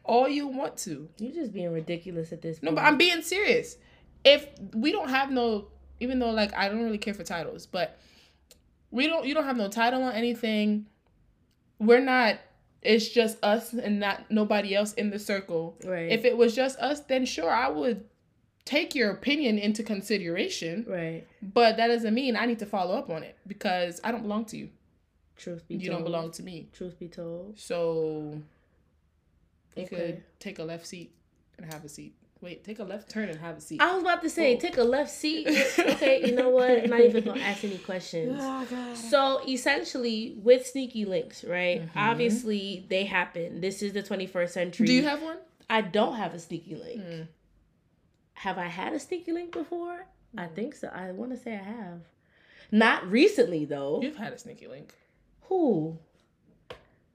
all 0.03 0.27
you 0.27 0.47
want 0.47 0.77
to. 0.77 1.09
You're 1.17 1.33
just 1.33 1.53
being 1.53 1.73
ridiculous 1.73 2.31
at 2.31 2.41
this 2.41 2.59
point. 2.59 2.71
No, 2.71 2.75
but 2.75 2.85
I'm 2.85 2.97
being 2.97 3.23
serious. 3.23 3.77
If 4.23 4.47
we 4.73 4.91
don't 4.91 5.09
have 5.09 5.31
no 5.31 5.67
even 5.99 6.19
though 6.19 6.29
like 6.29 6.53
I 6.55 6.69
don't 6.69 6.83
really 6.83 6.99
care 6.99 7.15
for 7.15 7.23
titles, 7.23 7.65
but 7.65 7.97
we 8.91 9.07
don't 9.07 9.25
you 9.25 9.33
don't 9.33 9.45
have 9.45 9.57
no 9.57 9.69
title 9.69 10.03
on 10.03 10.13
anything. 10.13 10.85
We're 11.79 11.99
not 11.99 12.37
it's 12.83 13.09
just 13.09 13.43
us 13.43 13.73
and 13.73 13.99
not 13.99 14.29
nobody 14.29 14.75
else 14.75 14.93
in 14.93 15.09
the 15.09 15.17
circle. 15.17 15.77
Right. 15.83 16.11
If 16.11 16.25
it 16.25 16.37
was 16.37 16.55
just 16.55 16.77
us, 16.77 16.99
then 17.01 17.25
sure 17.25 17.49
I 17.49 17.69
would 17.69 18.05
take 18.67 18.93
your 18.93 19.11
opinion 19.11 19.57
into 19.57 19.81
consideration. 19.81 20.85
Right. 20.87 21.25
But 21.41 21.77
that 21.77 21.87
doesn't 21.87 22.13
mean 22.13 22.35
I 22.35 22.45
need 22.45 22.59
to 22.59 22.65
follow 22.65 22.95
up 22.95 23.09
on 23.09 23.23
it 23.23 23.37
because 23.47 24.01
I 24.03 24.11
don't 24.11 24.23
belong 24.23 24.45
to 24.45 24.57
you. 24.57 24.69
Truth 25.37 25.67
be 25.67 25.75
you 25.75 25.79
told. 25.79 25.83
You 25.83 25.91
don't 25.91 26.03
belong 26.03 26.31
to 26.31 26.43
me. 26.43 26.67
Truth 26.73 26.99
be 26.99 27.07
told. 27.07 27.57
So 27.57 28.41
you 29.75 29.83
okay. 29.83 29.95
could 29.95 30.23
take 30.39 30.59
a 30.59 30.63
left 30.63 30.85
seat 30.85 31.13
and 31.57 31.71
have 31.71 31.85
a 31.85 31.89
seat. 31.89 32.15
Wait, 32.39 32.63
take 32.63 32.77
a 32.77 32.83
left 32.83 33.09
turn 33.09 33.29
and 33.29 33.39
have 33.39 33.57
a 33.57 33.61
seat. 33.61 33.81
I 33.81 33.93
was 33.93 34.03
about 34.03 34.21
to 34.21 34.29
say, 34.29 34.55
oh. 34.55 34.59
take 34.59 34.77
a 34.77 34.83
left 34.83 35.09
seat. 35.09 35.47
okay, 35.79 36.23
you 36.23 36.35
know 36.35 36.49
what? 36.49 36.69
I'm 36.69 36.89
not 36.89 36.99
even 36.99 37.23
gonna 37.23 37.41
ask 37.41 37.63
any 37.63 37.79
questions. 37.79 38.37
Oh, 38.39 38.93
so 38.93 39.41
essentially, 39.47 40.35
with 40.43 40.67
sneaky 40.67 41.05
links, 41.05 41.43
right? 41.43 41.81
Mm-hmm. 41.81 41.97
Obviously, 41.97 42.85
they 42.89 43.05
happen. 43.05 43.59
This 43.59 43.81
is 43.81 43.93
the 43.93 44.03
21st 44.03 44.49
century. 44.49 44.85
Do 44.85 44.93
you 44.93 45.03
have 45.03 45.23
one? 45.23 45.37
I 45.67 45.81
don't 45.81 46.15
have 46.15 46.35
a 46.35 46.39
sneaky 46.39 46.75
link. 46.75 47.01
Mm. 47.01 47.27
Have 48.41 48.59
I 48.59 48.67
had 48.67 48.93
a 48.93 48.99
sneaky 48.99 49.31
link 49.31 49.51
before? 49.51 50.05
I 50.37 50.43
mm. 50.43 50.53
think 50.53 50.75
so. 50.75 50.91
I 50.93 51.11
want 51.11 51.31
to 51.31 51.37
say 51.37 51.55
I 51.55 51.63
have. 51.63 52.01
Not 52.71 53.09
recently 53.09 53.65
though. 53.65 53.99
You've 54.03 54.17
had 54.17 54.31
a 54.31 54.37
sneaky 54.37 54.67
link. 54.67 54.93
Who? 55.43 55.97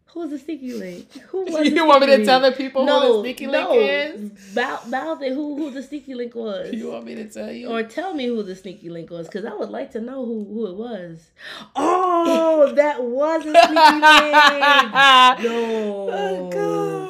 Who's 0.07 0.31
the 0.31 0.39
sneaky 0.39 0.75
link? 0.75 1.13
Who 1.29 1.45
was 1.53 1.71
you 1.71 1.87
want 1.87 2.01
me 2.01 2.09
to 2.09 2.25
tell 2.25 2.41
the 2.41 2.51
people 2.51 2.85
no, 2.85 3.01
who 3.01 3.17
the 3.19 3.29
sneaky 3.29 3.47
no. 3.47 3.71
link 3.71 4.35
is? 4.35 4.55
Mouth, 4.57 4.89
mouth 4.89 5.23
it 5.23 5.33
who 5.33 5.57
who 5.57 5.71
the 5.71 5.83
sneaky 5.85 6.15
link 6.15 6.35
was. 6.35 6.73
You 6.73 6.91
want 6.91 7.05
me 7.05 7.15
to 7.15 7.29
tell 7.29 7.53
you? 7.53 7.69
Or 7.69 7.85
tell 7.85 8.15
me 8.15 8.27
who 8.27 8.43
the 8.43 8.57
sneaky 8.57 8.91
link 8.91 9.09
was, 9.11 9.29
because 9.29 9.45
I 9.45 9.55
would 9.55 9.71
like 9.71 9.93
to 9.93 10.01
know 10.01 10.27
who, 10.27 10.45
who 10.45 10.67
it 10.67 10.75
was. 10.75 11.31
Oh, 11.77 12.73
that 12.77 13.03
was 13.03 13.47
a 13.47 13.53
sneaky 13.53 13.75
link. 13.75 15.53
No. 15.53 16.11
Oh 16.11 16.51
God. 16.51 17.02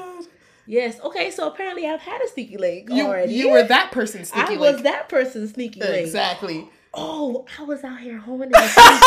Yes. 0.73 0.99
Okay. 1.01 1.31
So 1.31 1.47
apparently, 1.47 1.87
I've 1.87 2.01
had 2.01 2.23
a 2.23 2.29
sneaky 2.29 2.57
link 2.57 2.89
you, 2.91 3.05
already. 3.07 3.35
You 3.35 3.51
were 3.51 3.63
that 3.63 3.93
person 3.93 4.25
sneaky 4.25 4.41
I 4.41 4.49
link. 4.49 4.61
was 4.61 4.83
that 4.85 5.07
person 5.11 5.47
sneaky 5.47 5.81
link. 5.81 5.97
Exactly. 5.97 6.67
Oh, 6.95 7.45
I 7.59 7.65
was 7.65 7.85
out 7.85 8.01
here 8.01 8.17
hoeing 8.17 8.45
in 8.45 8.49
the 8.53 8.69
street. 8.69 9.03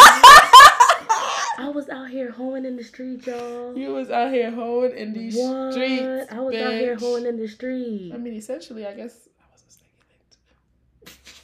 I 1.57 1.71
was 1.73 1.89
out 1.89 2.11
here 2.11 2.29
hoeing 2.29 2.65
in 2.65 2.75
the 2.75 2.83
street, 2.83 3.25
y'all. 3.25 3.75
You 3.75 3.93
was 3.93 4.11
out 4.11 4.31
here 4.31 4.51
hoeing 4.51 4.95
in 4.95 5.13
the 5.13 5.31
what? 5.31 5.73
streets. 5.73 6.31
I 6.31 6.39
was 6.39 6.53
bitch. 6.53 6.63
out 6.67 6.73
here 6.73 6.95
hoeing 6.97 7.25
in 7.25 7.37
the 7.37 7.47
street. 7.47 8.11
I 8.13 8.17
mean, 8.17 8.35
essentially, 8.35 8.85
I 8.85 8.93
guess 8.93 9.27
I 9.39 9.45
was 9.51 9.63
a 9.67 9.71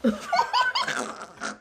sneaky 0.03 0.19
link. 1.33 1.57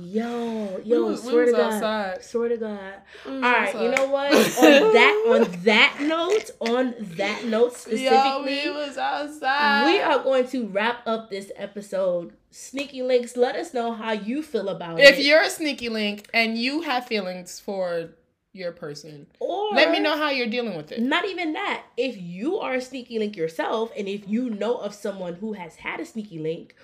Yo, 0.00 0.80
yo, 0.84 1.08
we 1.08 1.16
swear 1.16 1.46
to 1.46 1.52
God, 1.52 1.72
outside. 1.72 2.24
swear 2.24 2.48
to 2.48 2.56
God. 2.56 2.94
All 3.26 3.40
right, 3.40 3.68
outside. 3.68 3.82
you 3.82 3.90
know 3.90 4.06
what? 4.06 4.32
on 4.32 4.40
that, 4.94 5.24
on 5.28 5.62
that 5.64 5.96
note, 6.00 6.50
on 6.60 6.94
that 7.16 7.44
note 7.44 7.74
specifically, 7.74 8.08
yo, 8.10 8.42
we 8.44 8.70
was 8.70 8.96
outside. 8.96 9.92
We 9.92 10.00
are 10.00 10.22
going 10.22 10.46
to 10.48 10.66
wrap 10.68 11.06
up 11.06 11.30
this 11.30 11.50
episode. 11.56 12.32
Sneaky 12.50 13.02
links, 13.02 13.36
let 13.36 13.56
us 13.56 13.74
know 13.74 13.92
how 13.92 14.12
you 14.12 14.42
feel 14.42 14.68
about 14.68 14.98
if 15.00 15.06
it. 15.06 15.18
If 15.18 15.26
you're 15.26 15.42
a 15.42 15.50
sneaky 15.50 15.88
link 15.88 16.28
and 16.32 16.56
you 16.56 16.82
have 16.82 17.06
feelings 17.06 17.60
for 17.60 18.10
your 18.52 18.72
person. 18.72 19.26
Or 19.40 19.70
let 19.74 19.90
me 19.90 20.00
know 20.00 20.16
how 20.16 20.30
you're 20.30 20.48
dealing 20.48 20.76
with 20.76 20.92
it. 20.92 21.00
Not 21.02 21.24
even 21.26 21.52
that. 21.52 21.84
If 21.96 22.16
you 22.16 22.58
are 22.58 22.74
a 22.74 22.80
sneaky 22.80 23.18
link 23.18 23.36
yourself 23.36 23.92
and 23.96 24.08
if 24.08 24.28
you 24.28 24.50
know 24.50 24.76
of 24.76 24.94
someone 24.94 25.34
who 25.34 25.52
has 25.52 25.76
had 25.76 26.00
a 26.00 26.06
sneaky 26.06 26.38
link 26.38 26.74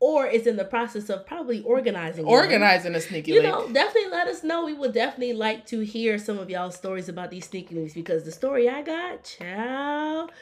or 0.00 0.26
is 0.26 0.46
in 0.46 0.56
the 0.56 0.64
process 0.64 1.08
of 1.10 1.26
probably 1.26 1.62
organizing 1.62 2.24
organizing 2.24 2.92
one. 2.92 2.98
a 2.98 3.02
sneaky 3.02 3.32
you 3.32 3.42
link. 3.42 3.52
know 3.54 3.72
definitely 3.72 4.10
let 4.10 4.26
us 4.26 4.42
know. 4.42 4.64
We 4.64 4.72
would 4.74 4.92
definitely 4.94 5.34
like 5.34 5.66
to 5.66 5.80
hear 5.80 6.18
some 6.18 6.38
of 6.38 6.48
y'all 6.50 6.70
stories 6.70 7.08
about 7.08 7.30
these 7.30 7.46
sneaky 7.46 7.74
links 7.74 7.94
because 7.94 8.24
the 8.24 8.32
story 8.32 8.68
i 8.68 8.82
got 8.82 9.22
child 9.24 10.32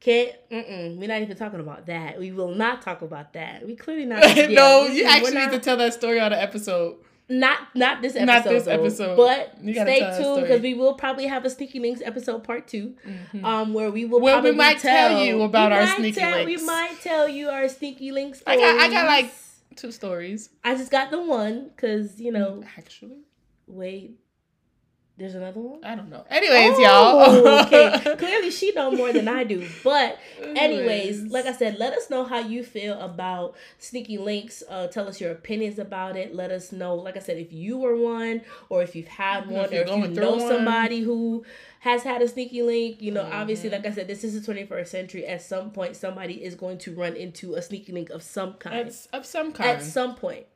can't 0.00 0.32
mm-mm, 0.50 0.96
we're 0.96 1.06
not 1.08 1.22
even 1.22 1.36
talking 1.36 1.60
about 1.60 1.86
that. 1.86 2.18
We 2.18 2.32
will 2.32 2.52
not 2.52 2.82
talk 2.82 3.02
about 3.02 3.34
that. 3.34 3.64
We 3.64 3.76
clearly 3.76 4.04
not. 4.04 4.22
No 4.50 4.86
you 4.86 5.04
actually 5.04 5.34
not, 5.34 5.52
need 5.52 5.58
to 5.58 5.64
tell 5.64 5.76
that 5.76 5.94
story 5.94 6.18
on 6.18 6.32
the 6.32 6.42
episode 6.42 6.96
not 7.28 7.58
not 7.74 8.02
this 8.02 8.14
episode, 8.14 8.26
not 8.26 8.44
this 8.44 8.66
episode. 8.66 9.16
But 9.16 9.58
stay 9.60 9.98
tuned 10.18 10.42
because 10.42 10.60
we 10.60 10.74
will 10.74 10.94
probably 10.94 11.26
have 11.26 11.44
a 11.44 11.50
sneaky 11.50 11.80
links 11.80 12.00
episode 12.04 12.44
part 12.44 12.68
2 12.68 12.94
mm-hmm. 13.06 13.44
um, 13.44 13.74
where 13.74 13.90
we 13.90 14.04
will. 14.04 14.20
Well, 14.20 14.42
we 14.42 14.52
might 14.52 14.78
tell, 14.78 15.10
tell 15.10 15.24
you 15.24 15.42
about 15.42 15.72
our 15.72 15.86
sneaky 15.86 16.20
tell, 16.20 16.44
links. 16.44 16.62
We 16.62 16.66
might 16.66 17.00
tell 17.00 17.28
you 17.28 17.48
our 17.48 17.68
sneaky 17.68 18.12
links. 18.12 18.40
Stories. 18.40 18.60
I 18.60 18.62
got 18.62 18.80
I 18.80 18.90
got 18.90 19.06
like 19.06 19.32
two 19.76 19.92
stories. 19.92 20.50
I 20.64 20.74
just 20.74 20.90
got 20.90 21.10
the 21.10 21.22
one 21.22 21.70
because 21.74 22.20
you 22.20 22.32
know. 22.32 22.64
Actually, 22.76 23.18
wait. 23.66 24.18
There's 25.22 25.36
another 25.36 25.60
one. 25.60 25.84
I 25.84 25.94
don't 25.94 26.10
know. 26.10 26.24
Anyways, 26.28 26.74
oh, 26.78 26.82
y'all. 26.82 27.60
okay. 27.66 28.16
Clearly, 28.18 28.50
she 28.50 28.72
know 28.72 28.90
more 28.90 29.12
than 29.12 29.28
I 29.28 29.44
do. 29.44 29.68
But 29.84 30.18
anyways, 30.56 31.30
like 31.30 31.46
I 31.46 31.52
said, 31.52 31.78
let 31.78 31.92
us 31.92 32.10
know 32.10 32.24
how 32.24 32.40
you 32.40 32.64
feel 32.64 32.98
about 32.98 33.54
sneaky 33.78 34.18
links. 34.18 34.64
Uh, 34.68 34.88
tell 34.88 35.06
us 35.06 35.20
your 35.20 35.30
opinions 35.30 35.78
about 35.78 36.16
it. 36.16 36.34
Let 36.34 36.50
us 36.50 36.72
know, 36.72 36.96
like 36.96 37.16
I 37.16 37.20
said, 37.20 37.36
if 37.38 37.52
you 37.52 37.78
were 37.78 37.96
one, 37.96 38.40
or 38.68 38.82
if 38.82 38.96
you've 38.96 39.06
had 39.06 39.46
one, 39.46 39.66
if 39.66 39.88
or 39.88 39.92
if 39.92 39.96
you 39.96 40.08
know 40.08 40.32
one. 40.32 40.48
somebody 40.48 41.02
who 41.02 41.44
has 41.78 42.02
had 42.02 42.20
a 42.20 42.26
sneaky 42.26 42.62
link. 42.62 43.00
You 43.00 43.12
know, 43.12 43.22
mm-hmm. 43.22 43.32
obviously, 43.32 43.70
like 43.70 43.86
I 43.86 43.92
said, 43.92 44.08
this 44.08 44.24
is 44.24 44.44
the 44.44 44.52
21st 44.52 44.88
century. 44.88 45.24
At 45.24 45.42
some 45.42 45.70
point, 45.70 45.94
somebody 45.94 46.42
is 46.42 46.56
going 46.56 46.78
to 46.78 46.96
run 46.96 47.14
into 47.14 47.54
a 47.54 47.62
sneaky 47.62 47.92
link 47.92 48.10
of 48.10 48.24
some 48.24 48.54
kind. 48.54 48.88
At, 48.88 49.06
of 49.12 49.24
some 49.24 49.52
kind. 49.52 49.70
At 49.70 49.82
some 49.84 50.16
point 50.16 50.46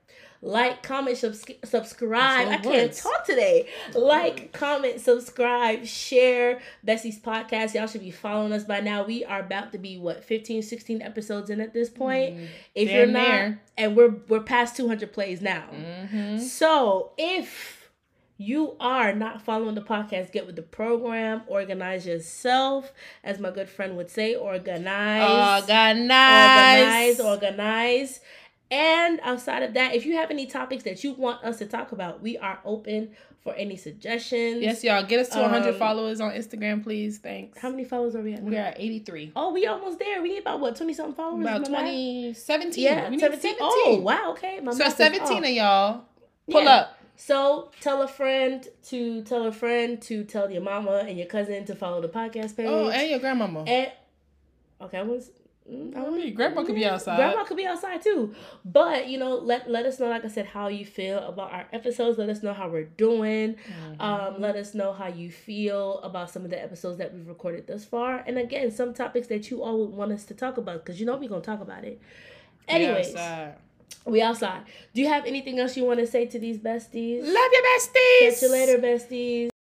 like, 0.43 0.83
comment, 0.83 1.17
subs- 1.17 1.45
subscribe. 1.65 2.49
I 2.49 2.59
can't 2.59 2.93
talk 2.93 3.25
today. 3.25 3.69
Like, 3.95 4.53
comment, 4.53 5.01
subscribe, 5.01 5.87
share 5.87 6.61
Bestie's 6.85 7.19
podcast. 7.19 7.75
Y'all 7.75 7.87
should 7.87 8.03
be 8.03 8.11
following 8.11 8.53
us 8.53 8.65
by 8.65 8.81
now. 8.81 9.05
We 9.05 9.25
are 9.25 9.41
about 9.41 9.73
to 9.73 9.79
be 9.79 9.99
what 9.99 10.25
15, 10.25 10.63
16 10.63 11.03
episodes 11.03 11.51
in 11.51 11.61
at 11.61 11.73
this 11.73 11.89
point. 11.89 12.37
Mm, 12.37 12.47
if 12.75 12.91
you're 12.91 13.07
not, 13.07 13.27
there. 13.27 13.63
and 13.77 13.97
we're 13.97 14.15
we're 14.29 14.41
past 14.41 14.77
200 14.77 15.13
plays 15.13 15.41
now. 15.41 15.65
Mm-hmm. 15.73 16.39
So 16.39 17.13
if 17.17 17.77
you 18.39 18.77
are 18.81 19.15
not 19.15 19.41
following 19.41 19.75
the 19.75 19.83
podcast, 19.83 20.31
get 20.33 20.47
with 20.47 20.57
the 20.57 20.63
program, 20.63 21.43
organize 21.47 22.07
yourself, 22.07 22.93
as 23.25 23.39
my 23.39 23.51
good 23.51 23.69
friend 23.69 23.97
would 23.97 24.11
say, 24.11 24.35
organize, 24.35 25.63
organize, 25.63 27.19
organize, 27.19 27.21
organize. 27.21 28.21
And 28.71 29.21
outside 29.23 29.63
of 29.63 29.75
that, 29.75 29.95
if 29.95 30.05
you 30.05 30.17
have 30.17 30.31
any 30.31 30.47
topics 30.47 30.85
that 30.85 31.05
you 31.05 31.13
want 31.13 31.45
us 31.45 31.59
to 31.59 31.67
talk 31.67 31.93
about, 31.93 32.21
we 32.21 32.37
are 32.37 32.59
open 32.65 33.11
for 33.47 33.55
any 33.55 33.77
suggestions. 33.77 34.61
Yes, 34.61 34.83
y'all. 34.83 35.05
Get 35.05 35.21
us 35.21 35.29
to 35.29 35.37
um, 35.37 35.53
100 35.53 35.77
followers 35.77 36.21
on 36.21 36.33
Instagram, 36.33 36.83
please. 36.83 37.19
Thanks. 37.19 37.61
How 37.61 37.71
many 37.71 37.85
followers 37.85 38.17
are 38.17 38.23
we 38.23 38.35
at? 38.35 38.43
We're 38.43 38.59
at 38.59 38.81
83. 38.81 39.33
Oh, 39.37 39.53
we 39.53 39.67
almost 39.67 40.01
there. 40.01 40.21
We 40.21 40.31
need 40.31 40.41
about 40.41 40.59
what, 40.59 40.75
20 40.75 40.95
something 40.95 41.15
followers? 41.15 41.43
About 41.43 41.65
20, 41.65 42.35
17. 42.35 42.83
Yeah, 42.83 43.09
we 43.09 43.21
17. 43.21 43.41
17. 43.41 43.57
Oh, 43.61 44.01
wow. 44.03 44.33
Okay. 44.33 44.59
My 44.59 44.73
so 44.73 44.89
17 44.89 45.45
of 45.45 45.51
y'all. 45.51 46.05
Pull 46.51 46.65
yeah. 46.65 46.71
up. 46.71 46.99
So 47.15 47.71
tell 47.81 48.03
a 48.03 48.09
friend 48.09 48.67
to 48.89 49.23
tell 49.23 49.47
a 49.47 49.53
friend 49.53 50.03
to 50.03 50.25
tell 50.25 50.51
your 50.51 50.61
mama 50.61 51.05
and 51.09 51.17
your 51.17 51.27
cousin 51.27 51.65
to 51.67 51.75
follow 51.75 52.03
the 52.03 52.09
podcast 52.09 52.57
page. 52.57 52.67
Oh, 52.69 52.91
and 52.91 53.09
your 53.09 53.21
grandmama. 53.21 53.63
And 53.63 53.93
okay, 54.83 54.99
I 54.99 55.03
was 55.03 55.31
I 55.69 56.11
mean, 56.11 56.35
grandma 56.35 56.63
could 56.63 56.77
be 56.77 56.87
outside. 56.87 57.17
Grandma 57.17 57.43
could 57.45 57.57
be 57.57 57.67
outside 57.67 58.01
too. 58.01 58.35
But 58.65 59.09
you 59.09 59.19
know, 59.19 59.35
let 59.35 59.69
let 59.69 59.85
us 59.85 59.99
know, 59.99 60.09
like 60.09 60.25
I 60.25 60.29
said, 60.29 60.47
how 60.47 60.69
you 60.69 60.85
feel 60.85 61.19
about 61.19 61.53
our 61.53 61.67
episodes. 61.73 62.19
Let 62.19 62.29
us 62.29 62.43
know 62.43 62.53
how 62.53 62.69
we're 62.69 62.85
doing. 62.85 63.55
Mm-hmm. 63.55 64.01
Um, 64.01 64.41
let 64.41 64.55
us 64.55 64.75
know 64.75 64.93
how 64.93 65.09
you 65.09 65.31
feel 65.31 65.99
about 66.01 66.31
some 66.31 66.45
of 66.45 66.51
the 66.51 66.63
episodes 66.63 66.99
that 66.99 67.13
we've 67.13 67.27
recorded 67.27 67.67
thus 67.67 67.85
far. 67.85 68.23
And 68.27 68.39
again, 68.39 68.71
some 68.71 68.95
topics 68.95 69.27
that 69.29 69.51
you 69.51 69.63
all 69.63 69.79
would 69.79 69.91
want 69.91 70.13
us 70.13 70.25
to 70.27 70.35
talk 70.35 70.57
about 70.57 70.85
because 70.85 71.01
you 71.01 71.07
know 71.07 71.17
we're 71.17 71.29
gonna 71.29 71.41
talk 71.41 71.61
about 71.61 71.85
it. 71.85 72.01
Anyways. 72.69 73.09
outside. 73.09 73.55
We 74.05 74.23
outside. 74.23 74.63
Do 74.95 75.01
you 75.01 75.09
have 75.09 75.27
anything 75.27 75.59
else 75.59 75.77
you 75.77 75.85
want 75.85 75.99
to 75.99 76.07
say 76.07 76.27
to 76.27 76.39
these 76.39 76.59
besties? 76.59 77.23
Love 77.23 77.51
you, 77.53 77.63
besties. 77.77 78.31
Catch 78.31 78.43
you 78.43 78.53
later, 78.53 78.79
besties. 78.79 79.51